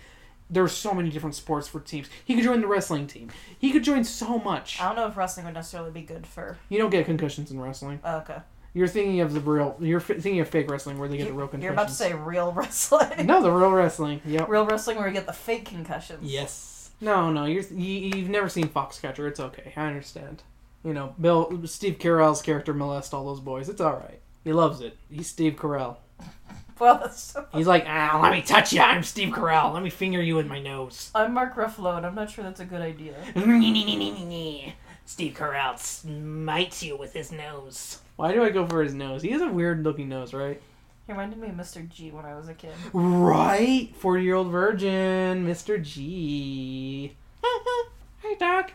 [0.49, 2.09] There's so many different sports for teams.
[2.25, 3.31] He could join the wrestling team.
[3.59, 4.81] He could join so much.
[4.81, 6.57] I don't know if wrestling would necessarily be good for.
[6.69, 7.99] You don't get concussions in wrestling.
[8.05, 8.39] Oh, okay.
[8.73, 9.77] You're thinking of the real.
[9.81, 11.65] You're f- thinking of fake wrestling where they get the real concussions.
[11.65, 13.27] You're about to say real wrestling.
[13.27, 14.21] no, the real wrestling.
[14.27, 14.49] Yep.
[14.51, 16.31] Real wrestling where you get the fake concussions.
[16.31, 16.75] Yes.
[17.01, 17.45] No, no.
[17.45, 19.29] You're you, you've never seen Foxcatcher.
[19.29, 19.73] It's okay.
[19.77, 20.43] I understand.
[20.85, 23.69] You know, Bill Steve Carell's character molest all those boys.
[23.69, 24.21] It's all right.
[24.45, 24.97] He loves it.
[25.11, 25.97] He's Steve Carell.
[26.79, 27.47] Well, that's so...
[27.55, 28.83] He's like, ah, let me touch you.
[28.83, 29.73] I'm Steve Carell.
[29.73, 31.11] Let me finger you with my nose.
[31.15, 33.15] I'm Mark Ruffalo, and I'm not sure that's a good idea.
[35.07, 38.01] Steve Carell smites you with his nose.
[38.17, 39.23] Why do I go for his nose?
[39.23, 40.61] He has a weird looking nose, right?
[41.07, 41.89] He reminded me of Mr.
[41.89, 42.73] G when I was a kid.
[42.93, 43.95] Right?
[43.97, 45.81] 40 year old virgin, Mr.
[45.81, 47.15] G.
[48.23, 48.73] hey, Doc.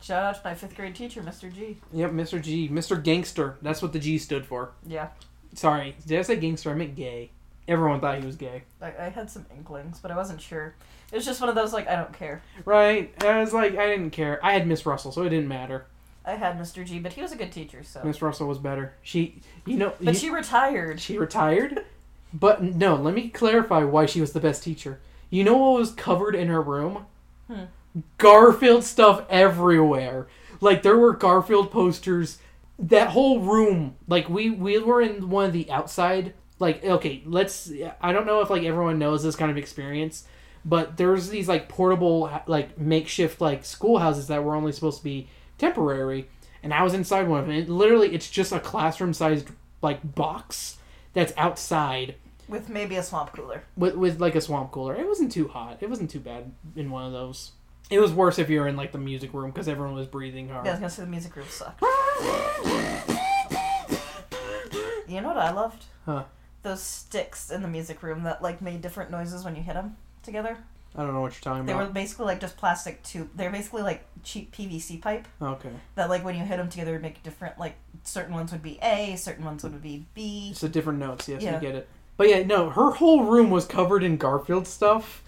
[0.00, 1.52] Shout out to my fifth grade teacher, Mr.
[1.52, 1.76] G.
[1.92, 2.40] Yep, Mr.
[2.42, 2.68] G.
[2.68, 3.00] Mr.
[3.02, 3.58] Gangster.
[3.62, 4.72] That's what the G stood for.
[4.86, 5.08] Yeah,
[5.54, 6.70] Sorry, did I say gangster?
[6.70, 7.30] I meant gay.
[7.68, 8.62] Everyone thought he was gay.
[8.80, 10.74] I, I had some inklings, but I wasn't sure.
[11.12, 12.42] It was just one of those like I don't care.
[12.64, 13.12] Right?
[13.22, 14.40] I was like, I didn't care.
[14.44, 15.86] I had Miss Russell, so it didn't matter.
[16.24, 16.84] I had Mr.
[16.86, 18.00] G, but he was a good teacher, so.
[18.04, 18.94] Miss Russell was better.
[19.02, 21.00] She, you know, But you- she retired.
[21.00, 21.84] she retired.
[22.32, 25.00] But no, let me clarify why she was the best teacher.
[25.30, 27.06] You know what was covered in her room?
[27.48, 27.64] Hmm.
[28.18, 30.28] Garfield stuff everywhere.
[30.60, 32.38] Like there were Garfield posters.
[32.78, 36.32] That whole room, like we we were in one of the outside.
[36.58, 37.70] Like okay, let's.
[38.00, 40.24] I don't know if like everyone knows this kind of experience,
[40.64, 45.28] but there's these like portable like makeshift like schoolhouses that were only supposed to be
[45.62, 46.28] temporary,
[46.62, 47.56] and I was inside one of them.
[47.56, 49.48] And literally, it's just a classroom sized
[49.80, 50.76] like box
[51.14, 52.16] that's outside
[52.48, 53.62] With maybe a swamp cooler.
[53.76, 54.94] with, with like a swamp cooler.
[54.94, 55.78] It wasn't too hot.
[55.80, 57.52] It wasn't too bad in one of those.
[57.90, 60.48] It was worse if you were in like the music room because everyone was breathing
[60.48, 60.64] hard.
[60.64, 61.82] Yeah, I was gonna say the music room sucked.
[65.08, 65.84] You know what I loved?
[66.06, 66.24] Huh.
[66.62, 69.96] Those sticks in the music room that like made different noises when you hit them
[70.22, 70.56] together.
[70.94, 71.78] I don't know what you're talking about.
[71.78, 73.30] They were basically like just plastic tube.
[73.34, 77.02] They're basically like cheap PVC pipe Okay, that like when you hit them together would
[77.02, 80.52] make different like certain ones would be A, certain ones would be B.
[80.54, 81.28] so different notes.
[81.28, 81.54] Yes, Yeah.
[81.58, 81.88] we get it.
[82.16, 85.22] But yeah, no, her whole room was covered in Garfield stuff,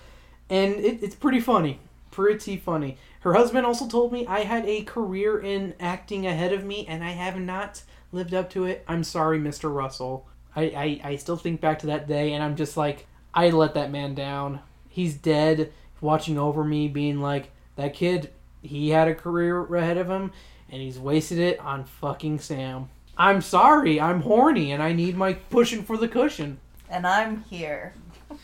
[0.51, 1.81] and it, it's pretty funny.
[2.11, 2.99] Pretty funny.
[3.21, 7.03] Her husband also told me I had a career in acting ahead of me, and
[7.03, 8.85] I have not lived up to it.
[8.87, 9.75] I'm sorry, Mr.
[9.75, 10.29] Russell.
[10.55, 13.75] I, I, I still think back to that day, and I'm just like, I let
[13.75, 14.61] that man down.
[14.95, 18.31] He's dead, watching over me, being like, that kid,
[18.63, 20.31] he had a career ahead of him,
[20.71, 22.89] and he's wasted it on fucking Sam.
[23.19, 26.59] I'm sorry, I'm horny, and I need my pushing for the cushion.
[26.89, 27.95] And I'm here.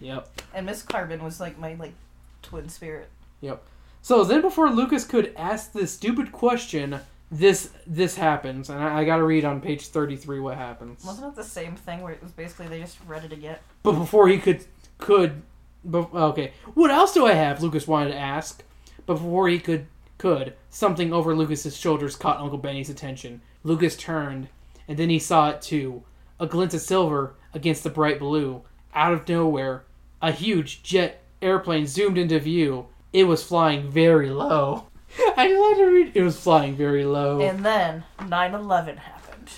[0.00, 0.40] Yep.
[0.54, 1.92] And Miss Carbon was like my like
[2.40, 3.10] twin spirit.
[3.42, 3.62] Yep.
[4.00, 9.04] So then, before Lucas could ask this stupid question, this this happens, and I, I
[9.04, 11.04] got to read on page thirty three what happens.
[11.04, 13.58] Wasn't it the same thing where it was basically they just read it again?
[13.82, 14.64] But before he could
[14.96, 15.42] could,
[15.86, 17.62] bef- okay, what else do I have?
[17.62, 18.62] Lucas wanted to ask,
[19.06, 19.86] but before he could
[20.18, 23.40] could something over Lucas's shoulders caught Uncle Benny's attention.
[23.64, 24.48] Lucas turned,
[24.86, 26.02] and then he saw it too,
[26.38, 28.62] a glint of silver against the bright blue.
[28.94, 29.84] Out of nowhere,
[30.20, 32.86] a huge jet airplane zoomed into view.
[33.12, 34.88] It was flying very low.
[35.36, 36.12] I just had to read.
[36.14, 37.40] It was flying very low.
[37.40, 39.50] And then 9/11 happened.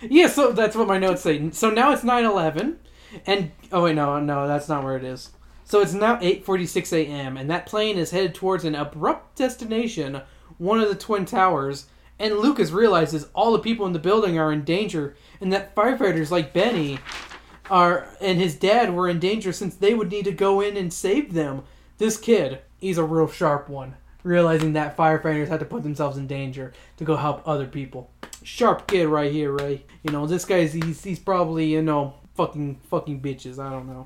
[0.00, 1.50] Yeah, so that's what my notes say.
[1.52, 2.76] So now it's 9/11
[3.26, 5.30] and oh wait, no, no, that's not where it is.
[5.70, 7.36] So it's now 8:46 a.m.
[7.36, 10.20] and that plane is headed towards an abrupt destination,
[10.58, 11.86] one of the twin towers,
[12.18, 16.32] and Lucas realizes all the people in the building are in danger and that firefighters
[16.32, 16.98] like Benny
[17.70, 20.92] are and his dad were in danger since they would need to go in and
[20.92, 21.62] save them.
[21.98, 26.26] This kid, he's a real sharp one, realizing that firefighters had to put themselves in
[26.26, 28.10] danger to go help other people
[28.42, 29.84] sharp kid right here, Ray.
[30.02, 33.58] You know, this guy's he's he's probably you know fucking fucking bitches.
[33.58, 34.04] I don't know,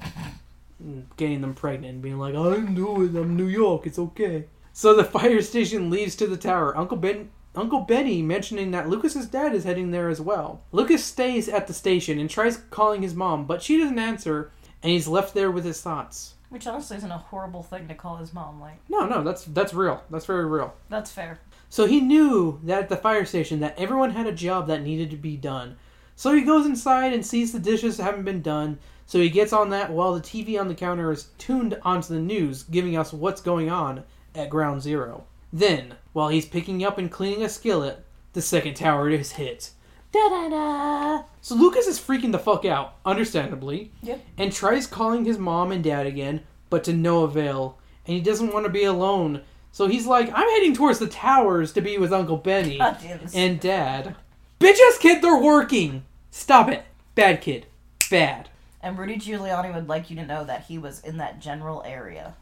[1.16, 3.16] getting them pregnant and being like, I didn't do it.
[3.20, 3.86] I'm New York.
[3.86, 4.46] It's okay.
[4.72, 6.76] So the fire station leads to the tower.
[6.76, 7.30] Uncle Ben.
[7.56, 10.62] Uncle Benny mentioning that Lucas's dad is heading there as well.
[10.72, 14.50] Lucas stays at the station and tries calling his mom, but she doesn't answer,
[14.82, 16.34] and he's left there with his thoughts.
[16.48, 18.60] Which honestly isn't a horrible thing to call his mom.
[18.60, 20.02] Like No, no, that's that's real.
[20.10, 20.74] That's very real.
[20.88, 21.38] that's fair.
[21.68, 25.10] So he knew that at the fire station that everyone had a job that needed
[25.10, 25.76] to be done.
[26.16, 28.78] So he goes inside and sees the dishes haven't been done.
[29.06, 32.20] So he gets on that while the TV on the counter is tuned onto the
[32.20, 35.24] news, giving us what's going on at Ground Zero.
[35.52, 39.70] Then, while he's picking up and cleaning a skillet, the second tower is hit.
[40.10, 41.22] Da da da!
[41.40, 44.24] So Lucas is freaking the fuck out, understandably, Yep.
[44.38, 47.78] and tries calling his mom and dad again, but to no avail.
[48.06, 49.42] And he doesn't want to be alone,
[49.72, 53.30] so he's like, I'm heading towards the towers to be with Uncle Benny oh, God
[53.34, 54.14] and Dad.
[54.60, 56.04] Bitch ass kid, they're working!
[56.30, 56.84] Stop it.
[57.14, 57.66] Bad kid.
[58.10, 58.48] Bad.
[58.84, 62.34] And Rudy Giuliani would like you to know that he was in that general area.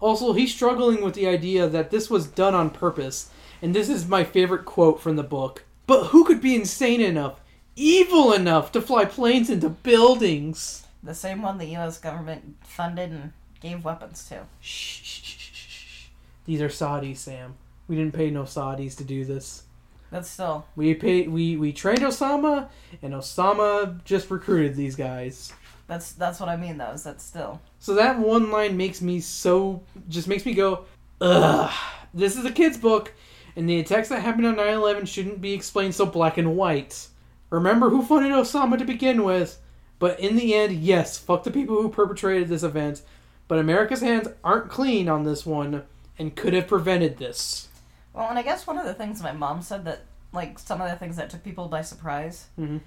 [0.00, 3.30] Also, he's struggling with the idea that this was done on purpose,
[3.60, 5.64] and this is my favorite quote from the book.
[5.86, 7.42] But who could be insane enough
[7.76, 10.86] evil enough to fly planes into buildings.
[11.02, 11.98] The same one the U.S.
[11.98, 14.46] government funded and gave weapons to.
[14.60, 16.06] Shh, shh, shh, shh.
[16.46, 17.54] These are Saudis, Sam.
[17.86, 19.64] We didn't pay no Saudis to do this.
[20.10, 21.30] But still, We paid.
[21.30, 22.68] We we trained Osama,
[23.02, 25.52] and Osama just recruited these guys.
[25.92, 26.90] That's that's what I mean though.
[26.90, 27.60] Is that still?
[27.78, 30.86] So that one line makes me so just makes me go,
[31.20, 31.70] ugh.
[32.14, 33.12] This is a kid's book,
[33.56, 37.08] and the attacks that happened on 9/11 shouldn't be explained so black and white.
[37.50, 39.58] Remember who funded Osama to begin with,
[39.98, 43.02] but in the end, yes, fuck the people who perpetrated this event.
[43.48, 45.82] But America's hands aren't clean on this one,
[46.18, 47.68] and could have prevented this.
[48.14, 50.90] Well, and I guess one of the things my mom said that like some of
[50.90, 52.80] the things that took people by surprise Mhm.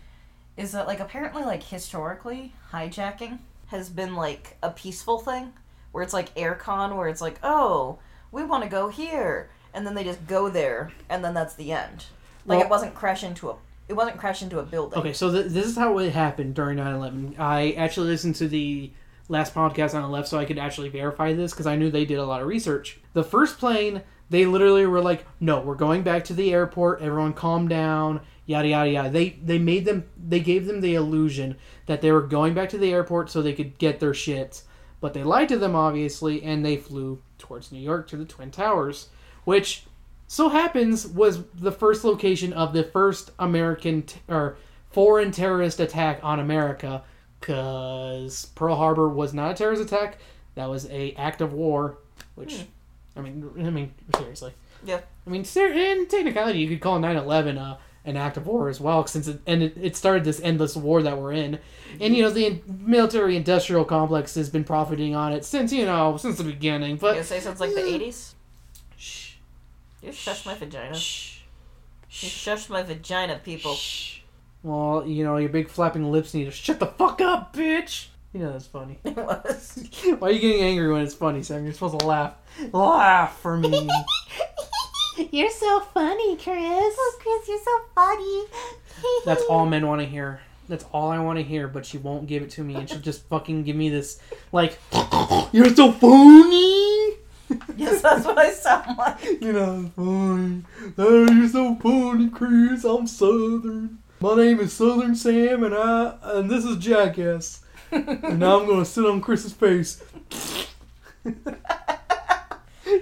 [0.57, 5.53] Is that like apparently like historically hijacking has been like a peaceful thing
[5.91, 7.97] where it's like aircon where it's like oh
[8.31, 11.71] we want to go here and then they just go there and then that's the
[11.71, 12.05] end
[12.45, 13.55] like Well- it wasn't crash into a
[13.87, 16.79] it wasn't crash into a building Okay, so th- this is how it happened during
[16.79, 17.37] 9/11.
[17.37, 18.91] I actually listened to the
[19.29, 22.03] last podcast on the left so I could actually verify this because I knew they
[22.05, 22.99] did a lot of research.
[23.13, 27.01] The first plane, they literally were like, "No, we're going back to the airport.
[27.01, 29.09] Everyone, calm down." Yada yada yada.
[29.09, 30.05] They they made them.
[30.17, 31.57] They gave them the illusion
[31.87, 34.63] that they were going back to the airport so they could get their shit,
[35.01, 38.51] but they lied to them obviously, and they flew towards New York to the Twin
[38.51, 39.09] Towers,
[39.43, 39.85] which
[40.27, 44.57] so happens was the first location of the first American t- or
[44.89, 47.03] foreign terrorist attack on America
[47.39, 50.17] because Pearl Harbor was not a terrorist attack
[50.55, 51.97] that was a act of war
[52.35, 52.63] which hmm.
[53.15, 54.53] I mean I mean seriously
[54.83, 58.69] yeah I mean ser- in technicality you could call 9/11 uh, an act of war
[58.69, 61.59] as well since it and it, it started this endless war that we're in
[61.99, 66.17] and you know the military industrial complex has been profiting on it since you know
[66.17, 68.33] since the beginning but you say since like the 80s
[68.97, 69.33] Shh.
[70.01, 71.39] you shush my vagina Shh.
[72.09, 74.15] you shush my vagina people Shh.
[74.65, 78.07] Well, you know, your big flapping lips need to shut the fuck up, bitch.
[78.35, 78.99] You know that's funny.
[79.05, 79.81] it was
[80.19, 81.63] Why are you getting angry when it's funny, Sam?
[81.63, 82.33] You're supposed to laugh.
[82.73, 83.89] Laugh for me.
[85.31, 86.57] You're so funny, Chris.
[86.59, 88.43] Oh, Chris, you're so funny.
[89.25, 90.41] That's all men want to hear.
[90.67, 92.99] That's all I want to hear, but she won't give it to me, and she'll
[92.99, 94.19] just fucking give me this,
[94.51, 94.77] like,
[95.53, 97.13] you're so funny.
[97.77, 100.63] yes that's what I sound like You know, funny.
[100.97, 102.83] Oh, you're so funny, Chris.
[102.83, 103.99] I'm Southern.
[104.19, 107.61] My name is Southern Sam, and I and this is Jackass.
[107.95, 110.03] And now I'm gonna sit on Chris's face.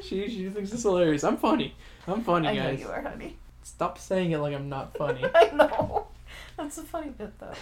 [0.02, 1.24] she she thinks it's hilarious.
[1.24, 1.76] I'm funny.
[2.08, 2.80] I'm funny, I know guys.
[2.80, 5.24] you are honey Stop saying it like I'm not funny.
[5.36, 6.08] I know
[6.58, 7.54] that's a funny bit though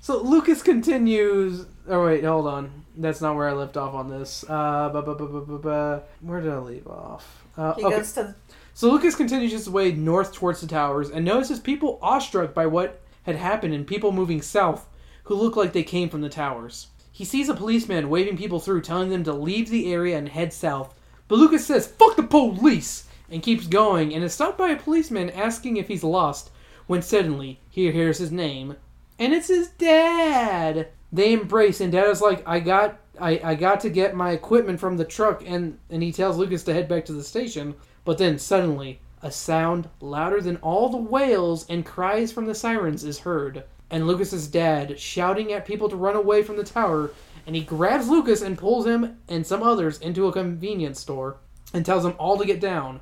[0.00, 1.66] so Lucas continues.
[1.86, 2.84] Oh wait, hold on.
[2.96, 4.44] That's not where I left off on this.
[4.48, 7.44] Uh, bu- bu- bu- bu- bu- bu- where did I leave off?
[7.56, 7.96] Uh, he okay.
[7.96, 8.34] goes to
[8.72, 13.02] So Lucas continues his way north towards the towers and notices people awestruck by what
[13.24, 14.88] had happened and people moving south
[15.30, 16.88] who look like they came from the towers.
[17.12, 20.52] He sees a policeman waving people through, telling them to leave the area and head
[20.52, 20.92] south.
[21.28, 23.06] But Lucas says, fuck the police!
[23.30, 26.50] and keeps going and is stopped by a policeman asking if he's lost
[26.86, 28.76] when suddenly he hears his name
[29.18, 30.88] and it's his dad.
[31.12, 34.80] They embrace and dad is like, I got I, I got to get my equipment
[34.80, 37.74] from the truck and, and he tells Lucas to head back to the station.
[38.04, 43.04] But then suddenly a sound louder than all the wails and cries from the sirens
[43.04, 43.64] is heard.
[43.90, 47.10] And Lucas's dad shouting at people to run away from the tower
[47.46, 51.36] and he grabs Lucas and pulls him and some others into a convenience store
[51.72, 53.00] and tells them all to get down.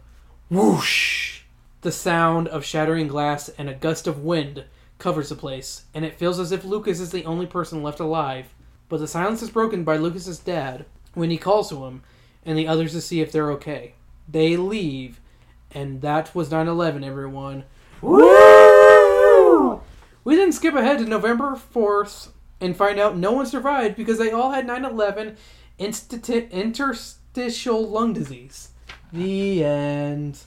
[0.49, 1.43] Whoosh!
[1.83, 4.65] The sound of shattering glass and a gust of wind
[4.99, 8.47] covers the place, and it feels as if Lucas is the only person left alive.
[8.89, 12.03] But the silence is broken by Lucas's dad when he calls to him
[12.45, 13.95] and the others to see if they're okay.
[14.27, 15.21] They leave,
[15.71, 17.65] and that was 9 11, everyone.
[18.01, 18.28] Woo!
[20.29, 22.29] We then skip ahead to November 4th
[22.61, 25.39] and find out no one survived because they all had 9 11
[25.79, 28.69] interstitial lung disease.
[29.11, 30.41] The end.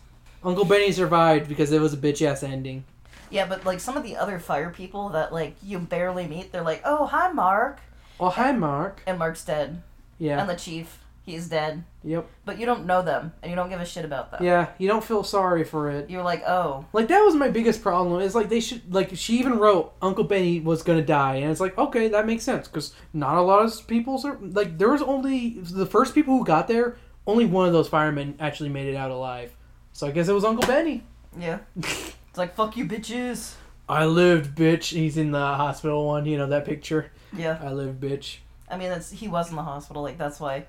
[0.43, 2.83] Uncle Benny survived because it was a bitch ass ending.
[3.31, 6.61] Yeah, but like some of the other fire people that like you barely meet, they're
[6.61, 7.79] like, "Oh, hi, Mark,"
[8.19, 9.01] Oh, hi, Mark.
[9.07, 9.81] and Mark's dead,
[10.19, 10.39] Yeah.
[10.39, 10.99] and the chief,
[11.31, 11.83] he's dead.
[12.03, 12.27] Yep.
[12.45, 14.43] But you don't know them, and you don't give a shit about them.
[14.43, 16.09] Yeah, you don't feel sorry for it.
[16.09, 18.21] You're like, "Oh, Like that was my biggest problem.
[18.21, 21.59] Is like they should like she even wrote Uncle Benny was gonna die, and it's
[21.59, 25.01] like okay that makes sense because not a lot of people sur- like there was
[25.01, 26.97] only the first people who got there.
[27.27, 29.55] Only one of those firemen actually made it out alive.
[29.93, 31.03] So I guess it was Uncle Benny.
[31.37, 33.55] yeah." it's like, "Fuck you, bitches."
[33.87, 34.85] I lived, bitch.
[34.93, 36.25] He's in the hospital one.
[36.25, 37.11] You know that picture.
[37.35, 38.37] Yeah, I lived, bitch.
[38.69, 40.01] I mean, that's he was in the hospital.
[40.01, 40.65] Like that's why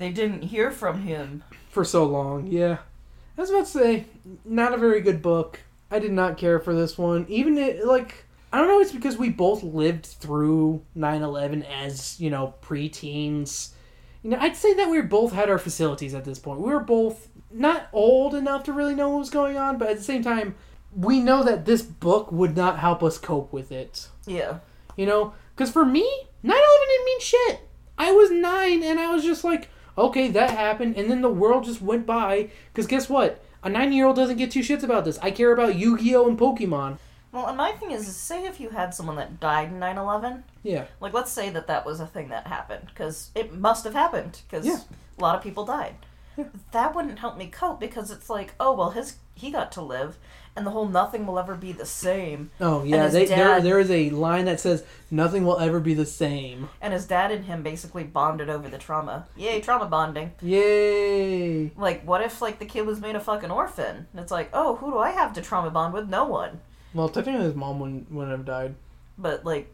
[0.00, 1.44] they didn't hear from him.
[1.68, 2.46] for so long.
[2.46, 2.78] Yeah,
[3.36, 4.06] I was about to say,
[4.44, 5.60] not a very good book.
[5.90, 7.26] I did not care for this one.
[7.28, 8.80] Even it, like I don't know.
[8.80, 13.72] It's because we both lived through 9/11 as you know preteens.
[14.22, 16.60] You know, I'd say that we both had our facilities at this point.
[16.60, 19.98] We were both not old enough to really know what was going on, but at
[19.98, 20.54] the same time,
[20.96, 24.08] we know that this book would not help us cope with it.
[24.26, 24.58] Yeah.
[24.96, 26.02] You know, because for me,
[26.42, 27.60] 9 11 didn't mean shit.
[27.98, 29.68] I was nine and I was just like,
[30.00, 30.96] okay, that happened.
[30.96, 32.50] And then the world just went by.
[32.72, 33.42] Because guess what?
[33.62, 35.18] A nine year old doesn't get two shits about this.
[35.20, 36.26] I care about Yu Gi Oh!
[36.28, 36.98] and Pokemon.
[37.32, 40.42] Well, and my thing is, say if you had someone that died in 9 11,
[40.64, 40.86] Yeah.
[41.00, 44.40] like let's say that that was a thing that happened, because it must have happened,
[44.48, 44.78] because Yeah.
[45.16, 45.94] a lot of people died.
[46.72, 50.16] That wouldn't help me cope because it's like, oh, well, his he got to live,
[50.56, 52.50] and the whole nothing will ever be the same.
[52.60, 53.08] Oh, yeah.
[53.08, 56.68] They, there, there is a line that says, nothing will ever be the same.
[56.80, 59.26] And his dad and him basically bonded over the trauma.
[59.36, 60.32] Yay, trauma bonding.
[60.42, 61.70] Yay.
[61.76, 64.06] Like, what if, like, the kid was made a fucking orphan?
[64.12, 66.08] And it's like, oh, who do I have to trauma bond with?
[66.08, 66.60] No one.
[66.94, 68.74] Well, technically, his mom wouldn't, wouldn't have died.
[69.16, 69.72] But, like,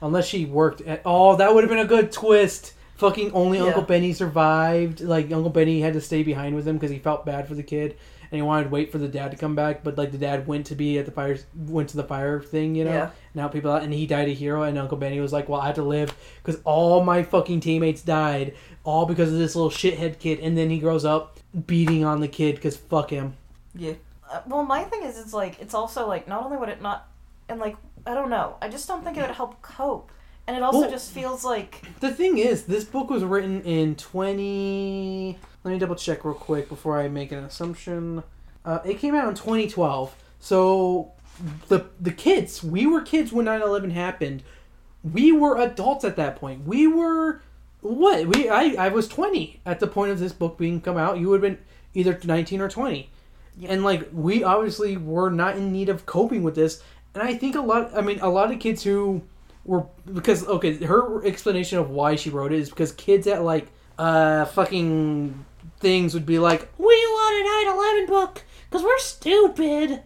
[0.00, 1.02] Unless she worked at.
[1.04, 2.74] Oh, that would have been a good twist.
[2.96, 3.64] Fucking only Yeah.
[3.64, 5.00] Uncle Benny survived.
[5.00, 7.62] Like Uncle Benny had to stay behind with him because he felt bad for the
[7.62, 7.96] kid,
[8.30, 9.82] and he wanted to wait for the dad to come back.
[9.82, 12.74] But like the dad went to be at the fire, went to the fire thing,
[12.74, 12.92] you know.
[12.92, 13.10] Yeah.
[13.34, 15.76] Now people, and he died a hero, and Uncle Benny was like, "Well, I have
[15.76, 18.54] to live because all my fucking teammates died,
[18.84, 22.28] all because of this little shithead kid." And then he grows up beating on the
[22.28, 23.34] kid because fuck him.
[23.74, 23.94] Yeah.
[24.30, 27.08] Uh, well, my thing is, it's like it's also like not only would it not,
[27.48, 27.76] and like
[28.06, 30.10] I don't know, I just don't think it would help cope,
[30.46, 33.94] and it also Well- just feels like The thing is, this book was written in
[33.96, 35.38] 20.
[35.68, 38.22] Let me double check real quick before I make an assumption.
[38.64, 40.16] Uh, it came out in 2012.
[40.40, 41.12] So
[41.68, 44.42] the the kids, we were kids when 9/11 happened.
[45.04, 46.66] We were adults at that point.
[46.66, 47.42] We were
[47.82, 48.28] what?
[48.28, 51.18] We I I was 20 at the point of this book being come out.
[51.18, 51.62] You would have been
[51.92, 53.10] either 19 or 20.
[53.58, 53.70] Yep.
[53.70, 56.82] And like we obviously were not in need of coping with this.
[57.12, 59.20] And I think a lot I mean a lot of kids who
[59.66, 63.68] were because okay, her explanation of why she wrote it is because kids at like
[63.98, 65.44] uh fucking
[65.80, 70.02] things would be like, "We want a 9/11 book because we're stupid."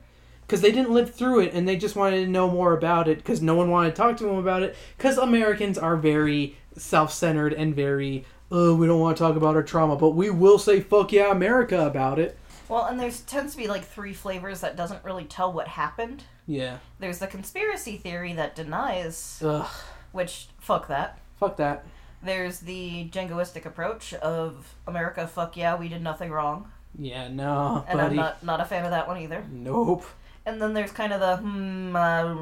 [0.47, 3.17] Because they didn't live through it and they just wanted to know more about it
[3.19, 4.77] because no one wanted to talk to them about it.
[4.99, 9.57] Because Americans are very self centered and very, oh, we don't want to talk about
[9.57, 12.37] our trauma, but we will say fuck yeah, America about it.
[12.69, 16.25] well, and there's tends to be like three flavors that doesn't really tell what happened.
[16.47, 16.79] Yeah.
[16.99, 19.67] There's the conspiracy theory that denies, Ugh.
[20.11, 21.19] which fuck that.
[21.41, 21.87] Fuck that.
[22.23, 28.01] There's the jingoistic approach of America, fuck yeah, we did nothing wrong, Yeah, no, and
[28.01, 29.45] I'm not not a fan of that one either.
[29.51, 30.05] Nope.
[30.45, 32.35] And then there's kind of the hmm uh,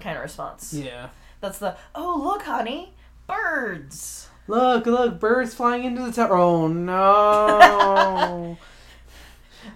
[0.00, 0.72] kind of response.
[0.72, 1.08] Yeah.
[1.40, 2.94] That's the oh look, honey,
[3.26, 4.28] birds.
[4.46, 6.36] Look, look, birds flying into the tower.
[6.36, 8.58] Oh no.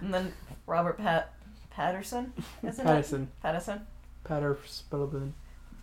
[0.00, 0.32] And then
[0.66, 1.32] Robert Pat
[1.70, 2.32] Patterson,
[2.62, 3.22] isn't Patterson.
[3.22, 3.42] it?
[3.42, 3.86] Patterson
[4.24, 5.34] Patterson.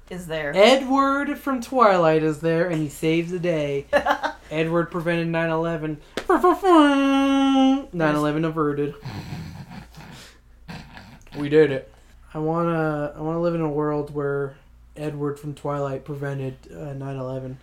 [0.10, 0.52] Is there.
[0.56, 3.86] Edward from Twilight is there and he saves the day.
[4.52, 5.98] Edward prevented 9 11.
[6.30, 8.96] 9 11 averted.
[11.38, 11.92] We did it.
[12.34, 14.56] I wanna I wanna live in a world where
[14.96, 17.56] Edward from Twilight prevented uh, 9/11.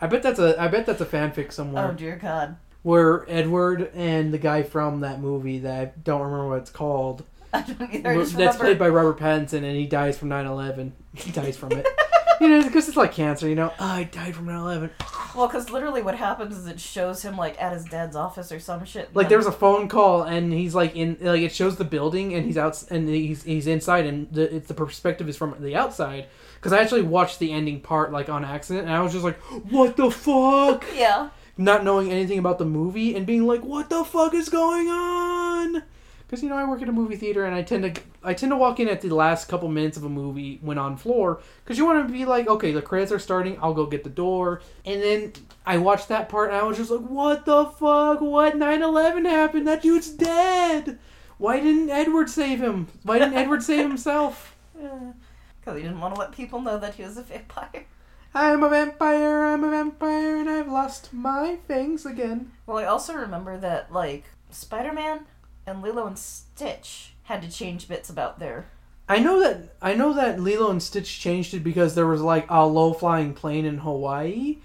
[0.00, 3.90] I bet that's a I bet that's a fanfic somewhere oh dear God, where Edward
[3.94, 7.24] and the guy from that movie that I don't remember what it's called
[7.54, 8.10] I don't either.
[8.10, 8.58] I that's remember.
[8.58, 10.92] played by Robert Pattinson and he dies from 9/11.
[11.14, 11.86] He dies from it.
[12.40, 13.48] you know, because it's like cancer.
[13.48, 14.90] You know, oh, I died from 9/11.
[15.34, 18.58] Well, because literally what happens is it shows him like at his dad's office or
[18.58, 19.14] some shit.
[19.14, 22.34] Like there was a phone call and he's like in like it shows the building
[22.34, 25.76] and he's out and he's he's inside and the it's the perspective is from the
[25.76, 26.26] outside
[26.56, 29.36] because I actually watched the ending part like on accident and I was just like
[29.70, 31.30] what the fuck yeah.
[31.56, 35.82] not knowing anything about the movie and being like what the fuck is going on
[36.26, 38.52] because you know I work at a movie theater and I tend to I tend
[38.52, 41.78] to walk in at the last couple minutes of a movie when on floor because
[41.78, 44.62] you want to be like okay the credits are starting I'll go get the door.
[44.84, 45.32] And then
[45.66, 48.20] I watched that part and I was just like what the fuck?
[48.20, 48.54] What?
[48.54, 49.66] 9/11 happened?
[49.68, 50.98] That dude's dead!
[51.38, 52.88] Why didn't Edward save him?
[53.02, 54.56] Why didn't Edward save himself?
[55.60, 57.86] Because he didn't want to let people know that he was a vampire.
[58.34, 62.52] I'm a vampire I'm a vampire and I've lost my fangs again.
[62.66, 65.20] Well, I also remember that like Spider Man
[65.66, 68.66] and Lilo and Stitch had to change bits about their.
[69.08, 72.46] I know that I know that Lilo and Stitch changed it because there was like
[72.48, 74.58] a low flying plane in Hawaii.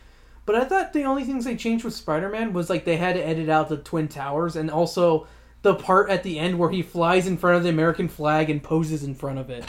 [0.45, 3.15] But I thought the only things they changed with Spider Man was like they had
[3.15, 5.27] to edit out the Twin Towers and also
[5.61, 8.63] the part at the end where he flies in front of the American flag and
[8.63, 9.65] poses in front of it.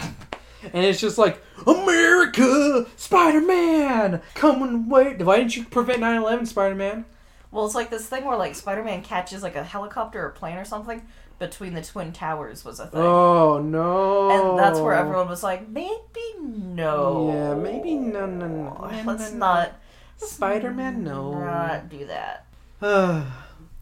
[0.63, 2.87] And it's just like, America!
[2.97, 4.21] Spider Man!
[4.35, 5.21] Come and wait.
[5.21, 7.05] Why didn't you prevent 9 11, Spider Man?
[7.51, 10.65] Well, it's like this thing where like Spider-Man catches like a helicopter or plane or
[10.65, 11.07] something
[11.39, 13.01] between the twin towers was a thing.
[13.01, 14.31] Oh no!
[14.53, 15.99] And that's where everyone was like, maybe
[16.39, 17.33] no.
[17.33, 18.91] Yeah, maybe no, no, no.
[18.91, 19.39] no, Let's no, no.
[19.39, 19.81] not
[20.19, 21.33] Spider-Man, no.
[21.33, 22.47] not do that.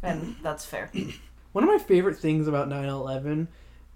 [0.01, 0.93] And that's fair.
[1.53, 3.49] One of my favorite things about 9/11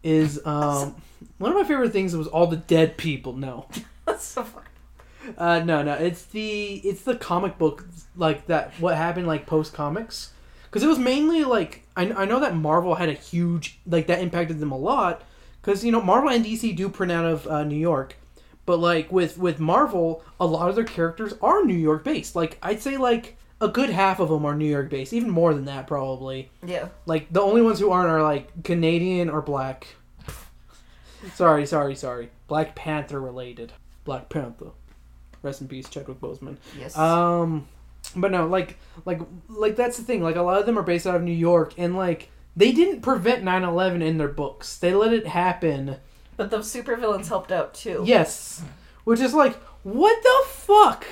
[0.02, 0.96] is um,
[1.38, 3.34] one of my favorite things was all the dead people.
[3.34, 3.68] No,
[4.04, 4.71] That's so fucking.
[5.38, 5.94] Uh, no, no.
[5.94, 8.72] It's the it's the comic book like that.
[8.80, 10.32] What happened like post comics?
[10.64, 14.20] Because it was mainly like I, I know that Marvel had a huge like that
[14.20, 15.22] impacted them a lot.
[15.60, 18.16] Because you know Marvel and DC do print out of uh, New York,
[18.66, 22.34] but like with with Marvel, a lot of their characters are New York based.
[22.34, 25.54] Like I'd say like a good half of them are New York based, even more
[25.54, 26.50] than that probably.
[26.66, 26.88] Yeah.
[27.06, 29.86] Like the only ones who aren't are like Canadian or black.
[31.34, 32.30] sorry, sorry, sorry.
[32.48, 33.72] Black Panther related.
[34.04, 34.72] Black Panther.
[35.42, 36.56] Rest in peace, Chadwick Boseman.
[36.78, 36.96] Yes.
[36.96, 37.66] Um,
[38.16, 40.22] but no, like, like, like that's the thing.
[40.22, 43.00] Like a lot of them are based out of New York, and like they didn't
[43.00, 44.78] prevent 9-11 in their books.
[44.78, 45.96] They let it happen.
[46.36, 48.02] but the supervillains helped out too.
[48.06, 48.62] Yes,
[49.04, 51.04] which is like, what the fuck?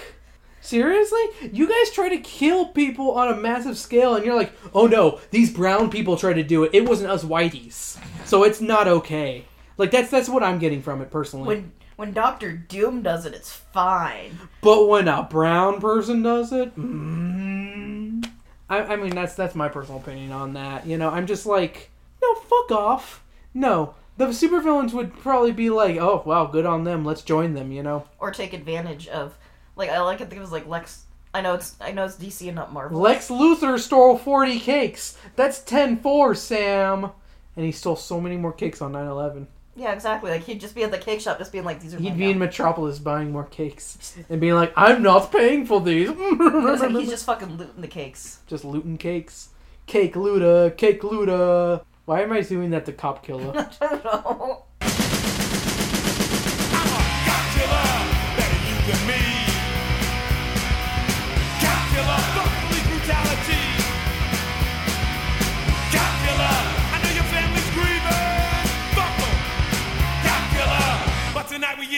[0.62, 1.22] Seriously?
[1.53, 5.18] You guys try to kill people on a massive scale, and you're like, oh no,
[5.31, 6.70] these brown people tried to do it.
[6.74, 9.45] It wasn't us whiteys, so it's not okay.
[9.78, 11.47] Like that's that's what I'm getting from it personally.
[11.47, 14.38] When when Doctor Doom does it, it's fine.
[14.62, 18.26] but when a brown person does it, mm,
[18.70, 20.86] I, I mean that's that's my personal opinion on that.
[20.86, 21.90] You know, I'm just like,
[22.22, 23.22] no, fuck off.
[23.53, 27.05] No, the supervillains would probably be like, oh wow, good on them.
[27.05, 27.70] Let's join them.
[27.70, 28.07] You know.
[28.18, 29.36] Or take advantage of,
[29.76, 31.05] like I like to think it was like Lex.
[31.34, 32.98] I know it's I know it's DC and not Marvel.
[32.98, 35.18] Lex Luthor stole 40 cakes.
[35.36, 37.11] That's 10-4, Sam.
[37.57, 39.48] And he stole so many more cakes on 9-11.
[39.77, 40.31] Yeah, exactly.
[40.31, 42.31] Like he'd just be at the cake shop, just being like, "These are." He'd be
[42.31, 42.39] in.
[42.39, 44.16] Metropolis buying more cakes.
[44.29, 46.11] And being like, I'm not paying for these.
[46.41, 48.41] Like he's just fucking looting the cakes.
[48.47, 49.51] Just looting cakes.
[49.87, 51.85] Cake Luda, cake Luda.
[52.05, 53.53] Why am I doing that to Cop Killer?
[53.81, 54.64] I don't know.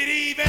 [0.06, 0.46] Get even.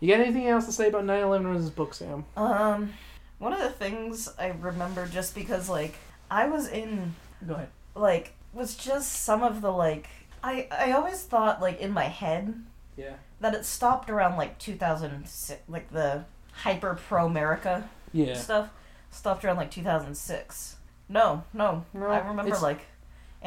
[0.00, 2.24] you got anything else to say about 9-11 was his book, Sam?
[2.36, 2.92] Um,
[3.38, 5.94] one of the things I remember just because like
[6.30, 7.14] I was in
[7.46, 7.68] Go ahead.
[7.94, 10.08] like was just some of the like
[10.42, 12.62] I I always thought like in my head
[12.96, 13.14] Yeah.
[13.40, 18.34] that it stopped around like 2006 like the hyper pro America Yeah.
[18.34, 18.70] stuff
[19.10, 20.76] stopped around like 2006.
[21.08, 22.86] No, no, No, I remember like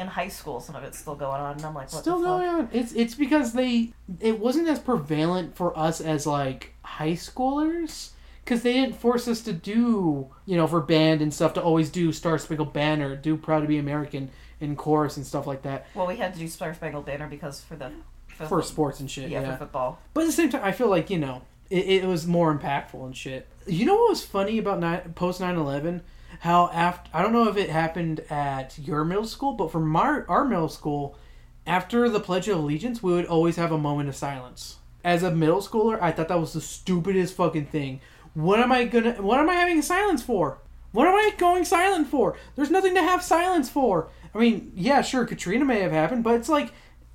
[0.00, 2.26] in high school some of it's still going on and I'm like what Still the
[2.26, 2.68] going on.
[2.72, 8.10] It's it's because they it wasn't as prevalent for us as like high schoolers
[8.44, 11.90] because they didn't force us to do you know for band and stuff to always
[11.90, 14.30] do Star Spangled Banner, do Proud to Be American
[14.60, 17.60] in chorus and stuff like that Well, we had to do Star Spangled Banner because
[17.60, 17.90] for the
[18.28, 19.28] for, for sports and shit.
[19.30, 19.98] yeah, Yeah, for football.
[20.14, 23.04] but at the same time, I feel like you know it, it was more impactful
[23.04, 23.46] and shit.
[23.66, 26.00] You know what was funny about ni- post 9-11?
[26.40, 30.22] How after I don't know if it happened at your middle school, but for my,
[30.28, 31.18] our middle school,
[31.66, 34.76] after the Pledge of Allegiance, we would always have a moment of silence.
[35.04, 38.00] As a middle schooler, I thought that was the stupidest fucking thing.
[38.34, 39.20] What am I gonna?
[39.20, 40.58] What am I having silence for?
[40.92, 42.36] What am I going silent for?
[42.56, 44.08] There's nothing to have silence for.
[44.34, 46.72] I mean, yeah, sure, Katrina may have happened, but it's like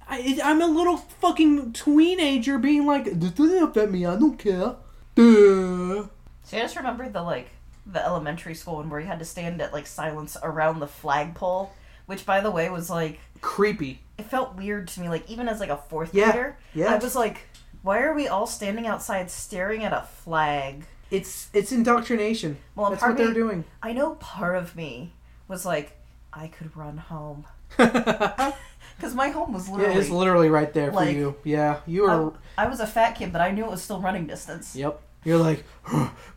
[0.07, 4.05] I, I'm a little fucking teenager being like, doesn't affect me.
[4.05, 4.75] I don't care.
[5.15, 6.07] Duh.
[6.43, 7.49] So I just remember the like
[7.85, 11.71] the elementary school one where you had to stand at like silence around the flagpole,
[12.05, 14.01] which by the way was like Creepy.
[14.17, 15.09] it felt weird to me.
[15.09, 16.93] Like even as like a fourth Yeah, grader, yeah.
[16.93, 17.41] I was like,
[17.83, 20.85] why are we all standing outside staring at a flag?
[21.11, 22.57] It's it's indoctrination.
[22.75, 23.63] Well, That's what they're me- doing.
[23.83, 25.13] I know part of me
[25.47, 25.95] was like,
[26.33, 27.45] I could run home
[27.77, 29.95] because my home was literally.
[29.99, 31.35] it's literally right there for you.
[31.43, 32.33] Yeah, you are.
[32.57, 34.75] I was a fat kid, but I knew it was still running distance.
[34.75, 34.99] Yep.
[35.25, 35.65] You're like,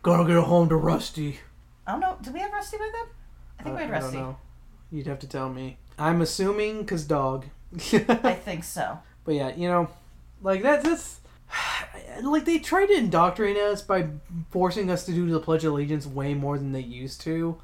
[0.03, 1.39] gotta get home to Rusty.
[1.87, 2.17] I don't know.
[2.21, 3.05] Did we have Rusty by then?
[3.59, 4.17] I think we had Rusty.
[4.17, 4.37] I don't know.
[4.91, 5.77] You'd have to tell me.
[5.97, 7.45] I'm assuming because dog.
[7.93, 8.99] I think so.
[9.23, 9.89] But yeah, you know,
[10.41, 11.19] like that, that's
[12.23, 14.07] like they tried to indoctrinate us by
[14.49, 17.57] forcing us to do the Pledge of Allegiance way more than they used to,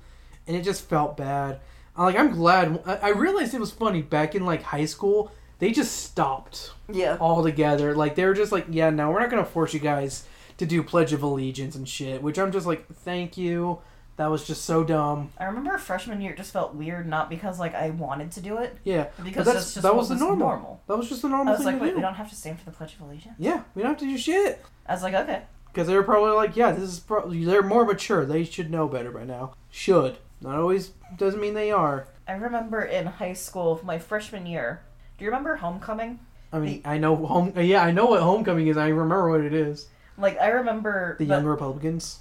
[0.47, 1.59] and it just felt bad.
[1.97, 5.31] Uh, Like I'm glad I I realized it was funny back in like high school.
[5.57, 7.17] They just stopped Yeah.
[7.19, 7.95] altogether.
[7.95, 10.25] Like they were just like, yeah, no, we're not gonna force you guys
[10.57, 12.21] to do Pledge of Allegiance and shit.
[12.21, 13.79] Which I'm just like, thank you.
[14.17, 15.31] That was just so dumb.
[15.37, 18.57] I remember freshman year it just felt weird, not because like I wanted to do
[18.59, 20.37] it, Yeah, because that's just that was the normal.
[20.47, 20.81] normal.
[20.87, 21.95] That was just the I normal was thing like, to wait, do.
[21.97, 23.35] we don't have to stand for the Pledge of Allegiance.
[23.37, 24.63] Yeah, we don't have to do shit.
[24.85, 25.41] I was like, okay.
[25.67, 28.25] because they were probably like, yeah, this is probably they're more mature.
[28.25, 29.53] They should know better by now.
[29.69, 32.07] Should not always doesn't mean they are.
[32.25, 34.81] I remember in high school, my freshman year.
[35.17, 36.19] Do you remember homecoming?
[36.53, 37.51] I mean, I know home.
[37.57, 38.77] Yeah, I know what homecoming is.
[38.77, 39.87] I remember what it is.
[40.17, 42.19] Like I remember The young Republicans.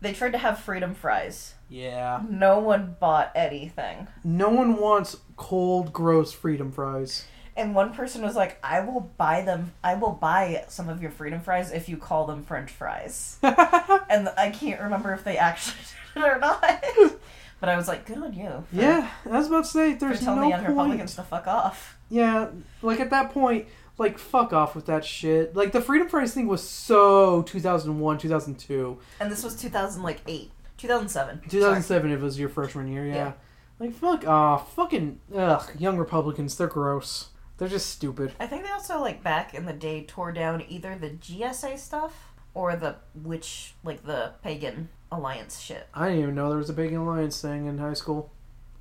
[0.00, 1.54] they tried to have freedom fries.
[1.68, 2.22] Yeah.
[2.28, 4.08] No one bought anything.
[4.24, 7.24] No one wants cold, gross freedom fries.
[7.56, 9.72] And one person was like, "I will buy them.
[9.82, 14.28] I will buy some of your freedom fries if you call them French fries." and
[14.36, 15.78] I can't remember if they actually
[16.14, 16.60] did it or not.
[17.60, 20.00] but I was like, "Good on you." For, yeah, I was about to say For
[20.00, 20.76] there's telling no the young point.
[20.76, 21.96] Republicans to fuck off.
[22.10, 22.48] Yeah,
[22.82, 23.66] like at that point,
[23.98, 25.56] like fuck off with that shit.
[25.56, 31.40] Like the freedom fries thing was so 2001, 2002, And this was 2008, 2007.
[31.48, 32.10] 2007.
[32.10, 33.06] It was your freshman year.
[33.06, 33.14] Yeah.
[33.14, 33.32] Yeah.
[33.78, 36.56] Like fuck off, fucking ugh, young Republicans.
[36.56, 37.28] They're gross.
[37.58, 38.32] They're just stupid.
[38.38, 42.32] I think they also like back in the day tore down either the GSA stuff
[42.54, 45.88] or the witch like the pagan alliance shit.
[45.94, 48.30] I didn't even know there was a pagan alliance thing in high school.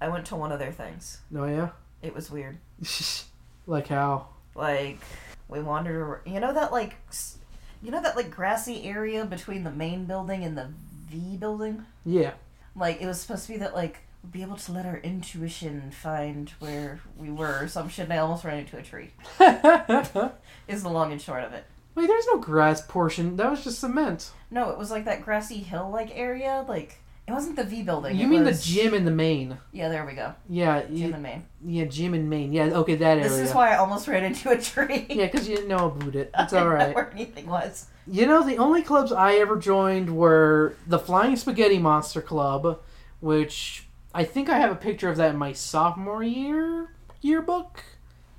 [0.02, 1.20] I went to one of their things.
[1.36, 1.70] Oh yeah.
[2.02, 2.58] It was weird.
[3.66, 4.28] like how?
[4.56, 5.00] Like
[5.48, 6.96] we wandered you know that like
[7.82, 10.70] you know that like grassy area between the main building and the
[11.10, 11.86] V building?
[12.06, 12.34] Yeah.
[12.76, 15.92] Like it was supposed to be that like we'd be able to let our intuition
[15.92, 19.12] find where we were some shit and I almost ran into a tree.
[20.68, 21.66] Is the long and short of it.
[21.94, 23.38] Wait, there's no grass portion.
[23.38, 24.32] That was just cement.
[24.52, 26.66] No, it was like that grassy hill like area.
[26.68, 26.98] Like
[27.28, 28.16] it wasn't the V building.
[28.16, 29.58] You it mean was- the gym in the main?
[29.72, 30.34] Yeah, there we go.
[30.50, 30.82] Yeah.
[30.84, 31.46] Gym You, in main.
[31.66, 32.54] yeah, gym in Maine.
[32.54, 32.66] Yeah.
[32.66, 33.24] Okay, that area.
[33.24, 35.06] This is why I almost ran into a tree.
[35.10, 36.32] Yeah, because you didn't know about it.
[36.38, 37.88] It's I didn't know where anything was.
[38.08, 42.80] You know, the only clubs I ever joined were the Flying Spaghetti Monster Club,
[43.20, 46.90] which I think I have a picture of that in my sophomore year
[47.22, 47.84] yearbook.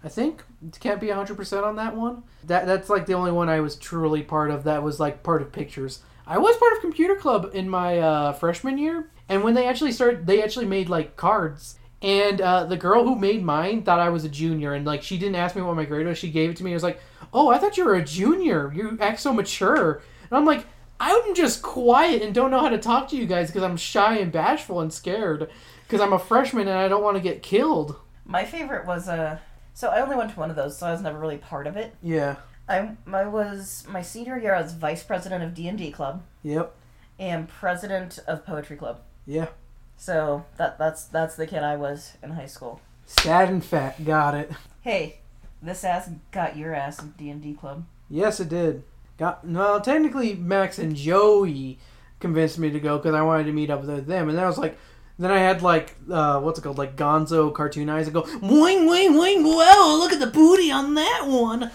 [0.05, 2.23] I think It can't be hundred percent on that one.
[2.45, 4.63] That that's like the only one I was truly part of.
[4.63, 6.01] That was like part of pictures.
[6.27, 9.93] I was part of computer club in my uh, freshman year, and when they actually
[9.93, 11.79] started, they actually made like cards.
[12.03, 15.19] And uh, the girl who made mine thought I was a junior, and like she
[15.19, 16.19] didn't ask me what my grade was.
[16.19, 16.73] She gave it to me.
[16.73, 17.01] I was like,
[17.33, 18.73] "Oh, I thought you were a junior.
[18.75, 20.67] You act so mature." And I'm like,
[21.01, 24.19] "I'm just quiet and don't know how to talk to you guys because I'm shy
[24.19, 25.49] and bashful and scared
[25.87, 29.39] because I'm a freshman and I don't want to get killed." My favorite was Uh,
[29.73, 31.77] so I only went to one of those, so I was never really part of
[31.77, 31.95] it.
[32.03, 32.37] Yeah.
[32.69, 34.55] I, I was my senior year.
[34.55, 36.75] I was vice president of D and D club Yep.
[37.19, 39.01] and president of poetry club.
[39.27, 39.49] Yeah.
[39.97, 42.81] So that that's that's the kid I was in high school.
[43.07, 44.05] Sad and fat.
[44.05, 44.51] Got it.
[44.83, 45.19] Hey,
[45.63, 47.85] this ass got your ass in D and D club.
[48.11, 48.83] Yes, it did.
[49.19, 49.81] Got well.
[49.81, 51.79] Technically, Max and Joey
[52.21, 54.49] convinced me to go because I wanted to meet up with them, and then I
[54.49, 54.77] was like,
[55.19, 58.87] then I had like, uh, what's it called, like Gonzo cartoon eyes, and go, wing,
[58.87, 59.43] wing, wing.
[59.45, 61.71] Whoa, look at the booty on that one.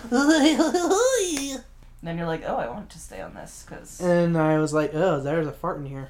[2.04, 4.92] Then you're like, oh, I want to stay on this because and I was like,
[4.94, 6.10] oh, there's a fart in here.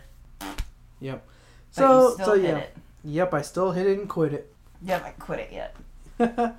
[1.02, 1.26] Yep.
[1.72, 2.58] So, still so hit yeah.
[2.58, 2.78] it.
[3.04, 4.54] Yep, I still hit it and quit it.
[4.82, 5.76] You haven't quit it yet.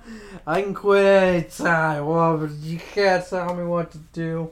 [0.47, 2.05] I can quit anytime.
[2.05, 4.51] Well, you can't tell me what to do.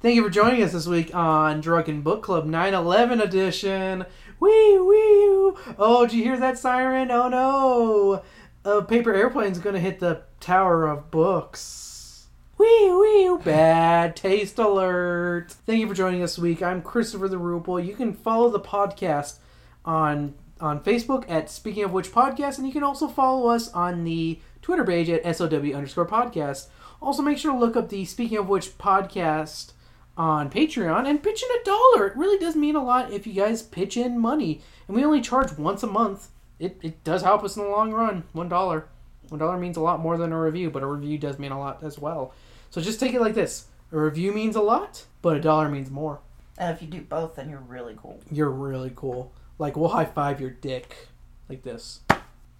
[0.00, 4.04] Thank you for joining us this week on Drunken Book Club 9/11 edition.
[4.42, 5.52] Wee wee.
[5.78, 7.12] Oh, did you hear that siren?
[7.12, 8.22] Oh no!
[8.64, 12.26] A paper airplane's gonna hit the Tower of Books.
[12.58, 13.38] Wee wee.
[13.44, 15.52] Bad taste alert.
[15.64, 16.60] Thank you for joining us this week.
[16.60, 17.86] I'm Christopher the Rupel.
[17.86, 19.38] You can follow the podcast
[19.84, 24.02] on on Facebook at Speaking of Which Podcast, and you can also follow us on
[24.02, 26.66] the Twitter page at SOW underscore podcast.
[27.00, 29.70] Also, make sure to look up the Speaking of Which podcast
[30.16, 32.08] on Patreon and pitch in a dollar.
[32.08, 34.60] It really does mean a lot if you guys pitch in money.
[34.86, 36.28] And we only charge once a month.
[36.58, 38.24] It, it does help us in the long run.
[38.32, 38.86] One dollar.
[39.28, 41.58] One dollar means a lot more than a review, but a review does mean a
[41.58, 42.34] lot as well.
[42.70, 43.66] So just take it like this.
[43.90, 46.20] A review means a lot, but a dollar means more.
[46.58, 48.20] And if you do both, then you're really cool.
[48.30, 49.32] You're really cool.
[49.58, 51.08] Like we'll high five your dick
[51.48, 52.00] like this.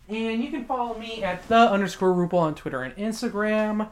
[0.09, 3.91] And you can follow me at the underscore Rupel on Twitter and Instagram.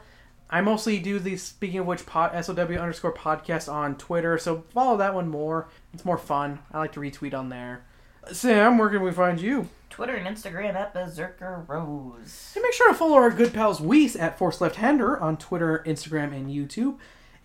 [0.51, 4.97] I mostly do the speaking of which pod, SOW underscore podcast on Twitter, so follow
[4.97, 5.69] that one more.
[5.95, 6.59] It's more fun.
[6.73, 7.85] I like to retweet on there.
[8.33, 9.69] Sam, where can we find you?
[9.89, 12.53] Twitter and Instagram at Berserker Rose.
[12.55, 15.85] And make sure to follow our good pals Weiss at Force Left Hander on Twitter,
[15.87, 16.97] Instagram, and YouTube.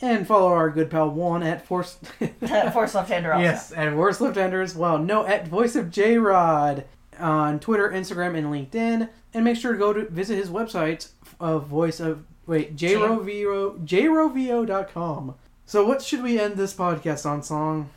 [0.02, 1.98] And follow our good pal Juan at Force.
[2.74, 3.44] Force left hander also.
[3.44, 4.98] Yes, and Worst Left Hander as well.
[4.98, 6.84] No, at Voice of J Rod
[7.18, 9.10] on Twitter, Instagram, and LinkedIn.
[9.34, 15.36] And make sure to go to visit his website of Voice of wait jrovo jrovo.com.
[15.66, 17.90] So what should we end this podcast on song?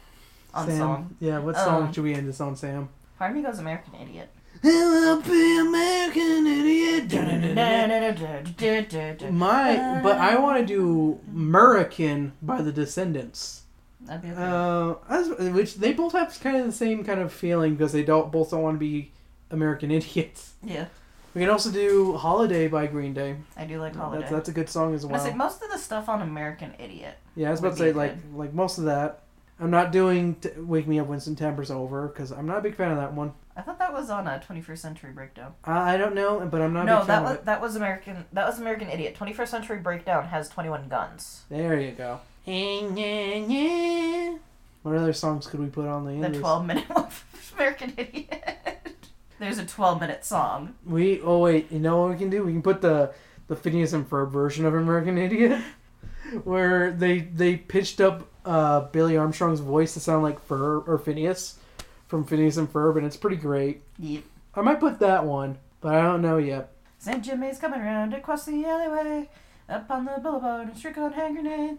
[0.54, 0.78] On Sam?
[0.78, 1.16] song.
[1.20, 2.88] Yeah, what song Um, should we end this on, Sam?
[3.18, 4.30] Part of me goes American Idiot.
[4.64, 7.12] I'll be American idiot.
[9.32, 13.62] My, but I want to do Murrican by the Descendents.
[14.00, 14.42] That'd be okay.
[14.42, 18.02] Uh, as- which they both have kind of the same kind of feeling because they
[18.02, 19.12] don't both don't want to be
[19.50, 20.54] American idiots.
[20.64, 20.86] yeah,
[21.34, 23.36] We can also do "Holiday" by Green Day.
[23.56, 24.20] I do like Holiday.
[24.20, 25.36] That's that's a good song as I say well.
[25.36, 27.16] most of the stuff on American Idiot.
[27.36, 29.22] Yeah, I was about to say like like most of that.
[29.60, 32.76] I'm not doing t- "Wake Me Up When September's Over" because I'm not a big
[32.76, 33.32] fan of that one.
[33.56, 35.52] I thought that was on a 21st Century Breakdown.
[35.64, 38.24] I I don't know, but I'm not a no, that was that was American.
[38.32, 39.16] That was American Idiot.
[39.18, 41.42] 21st Century Breakdown has 21 guns.
[41.50, 42.20] There you go.
[44.82, 47.08] What other songs could we put on the The 12 minute one
[47.56, 48.44] American Idiot.
[49.38, 50.74] There's a 12 minute song.
[50.84, 52.44] We oh wait, you know what we can do?
[52.44, 53.12] We can put the
[53.46, 55.60] the Phineas and Ferb version of American Idiot,
[56.44, 61.58] where they they pitched up uh, Billie Armstrong's voice to sound like Ferb or Phineas
[62.08, 63.82] from Phineas and Ferb, and it's pretty great.
[63.98, 64.22] Yep.
[64.54, 66.72] I might put that one, but I don't know yet.
[66.98, 67.22] St.
[67.22, 69.28] Jimmy's coming round across the alleyway,
[69.68, 71.78] up on the boulevard, and streak on hand grenade.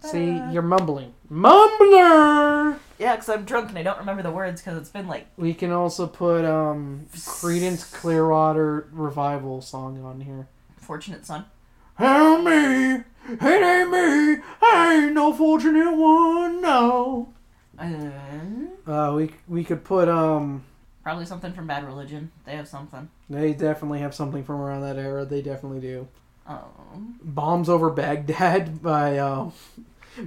[0.00, 1.12] See, you're mumbling.
[1.30, 2.78] Mumbler!
[2.98, 5.26] Yeah, because I'm drunk and I don't remember the words because it's been like.
[5.36, 10.48] We can also put um Creedence Clearwater Revival song on here.
[10.78, 11.44] Fortunate Son.
[11.96, 13.02] Help me!
[13.28, 14.42] It ain't me!
[14.62, 17.32] I ain't no fortunate one, no!
[17.78, 20.64] Uh, uh, we, we could put, um.
[21.02, 22.32] Probably something from Bad Religion.
[22.44, 23.08] They have something.
[23.30, 25.24] They definitely have something from around that era.
[25.24, 26.08] They definitely do.
[26.46, 29.52] Um, Bombs over Baghdad by um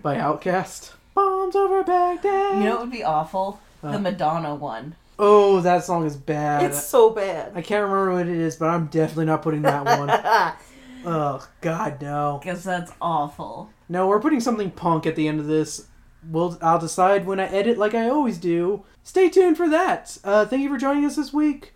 [0.04, 0.94] by Outkast.
[1.16, 2.58] Bombs over Baghdad.
[2.60, 3.60] you know what would be awful?
[3.84, 3.92] Uh.
[3.94, 4.96] the Madonna one.
[5.22, 6.64] Oh, that song is bad.
[6.64, 7.52] It's so bad.
[7.54, 10.10] I can't remember what it is, but I'm definitely not putting that one.
[11.06, 12.40] oh God, no.
[12.42, 13.70] Because that's awful.
[13.90, 15.88] No, we're putting something punk at the end of this.
[16.30, 18.84] We'll I'll decide when I edit, like I always do.
[19.04, 20.18] Stay tuned for that.
[20.24, 21.74] Uh, thank you for joining us this week.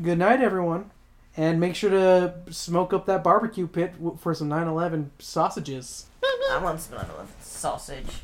[0.00, 0.90] Good night, everyone,
[1.36, 6.06] and make sure to smoke up that barbecue pit for some 9/11 sausages.
[6.50, 6.98] I want some
[7.40, 8.22] sausage.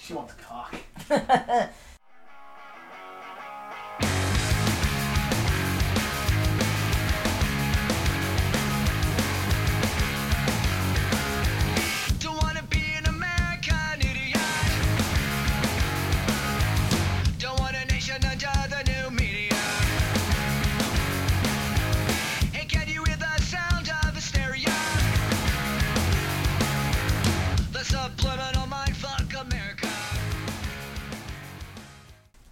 [0.00, 0.74] She wants cock.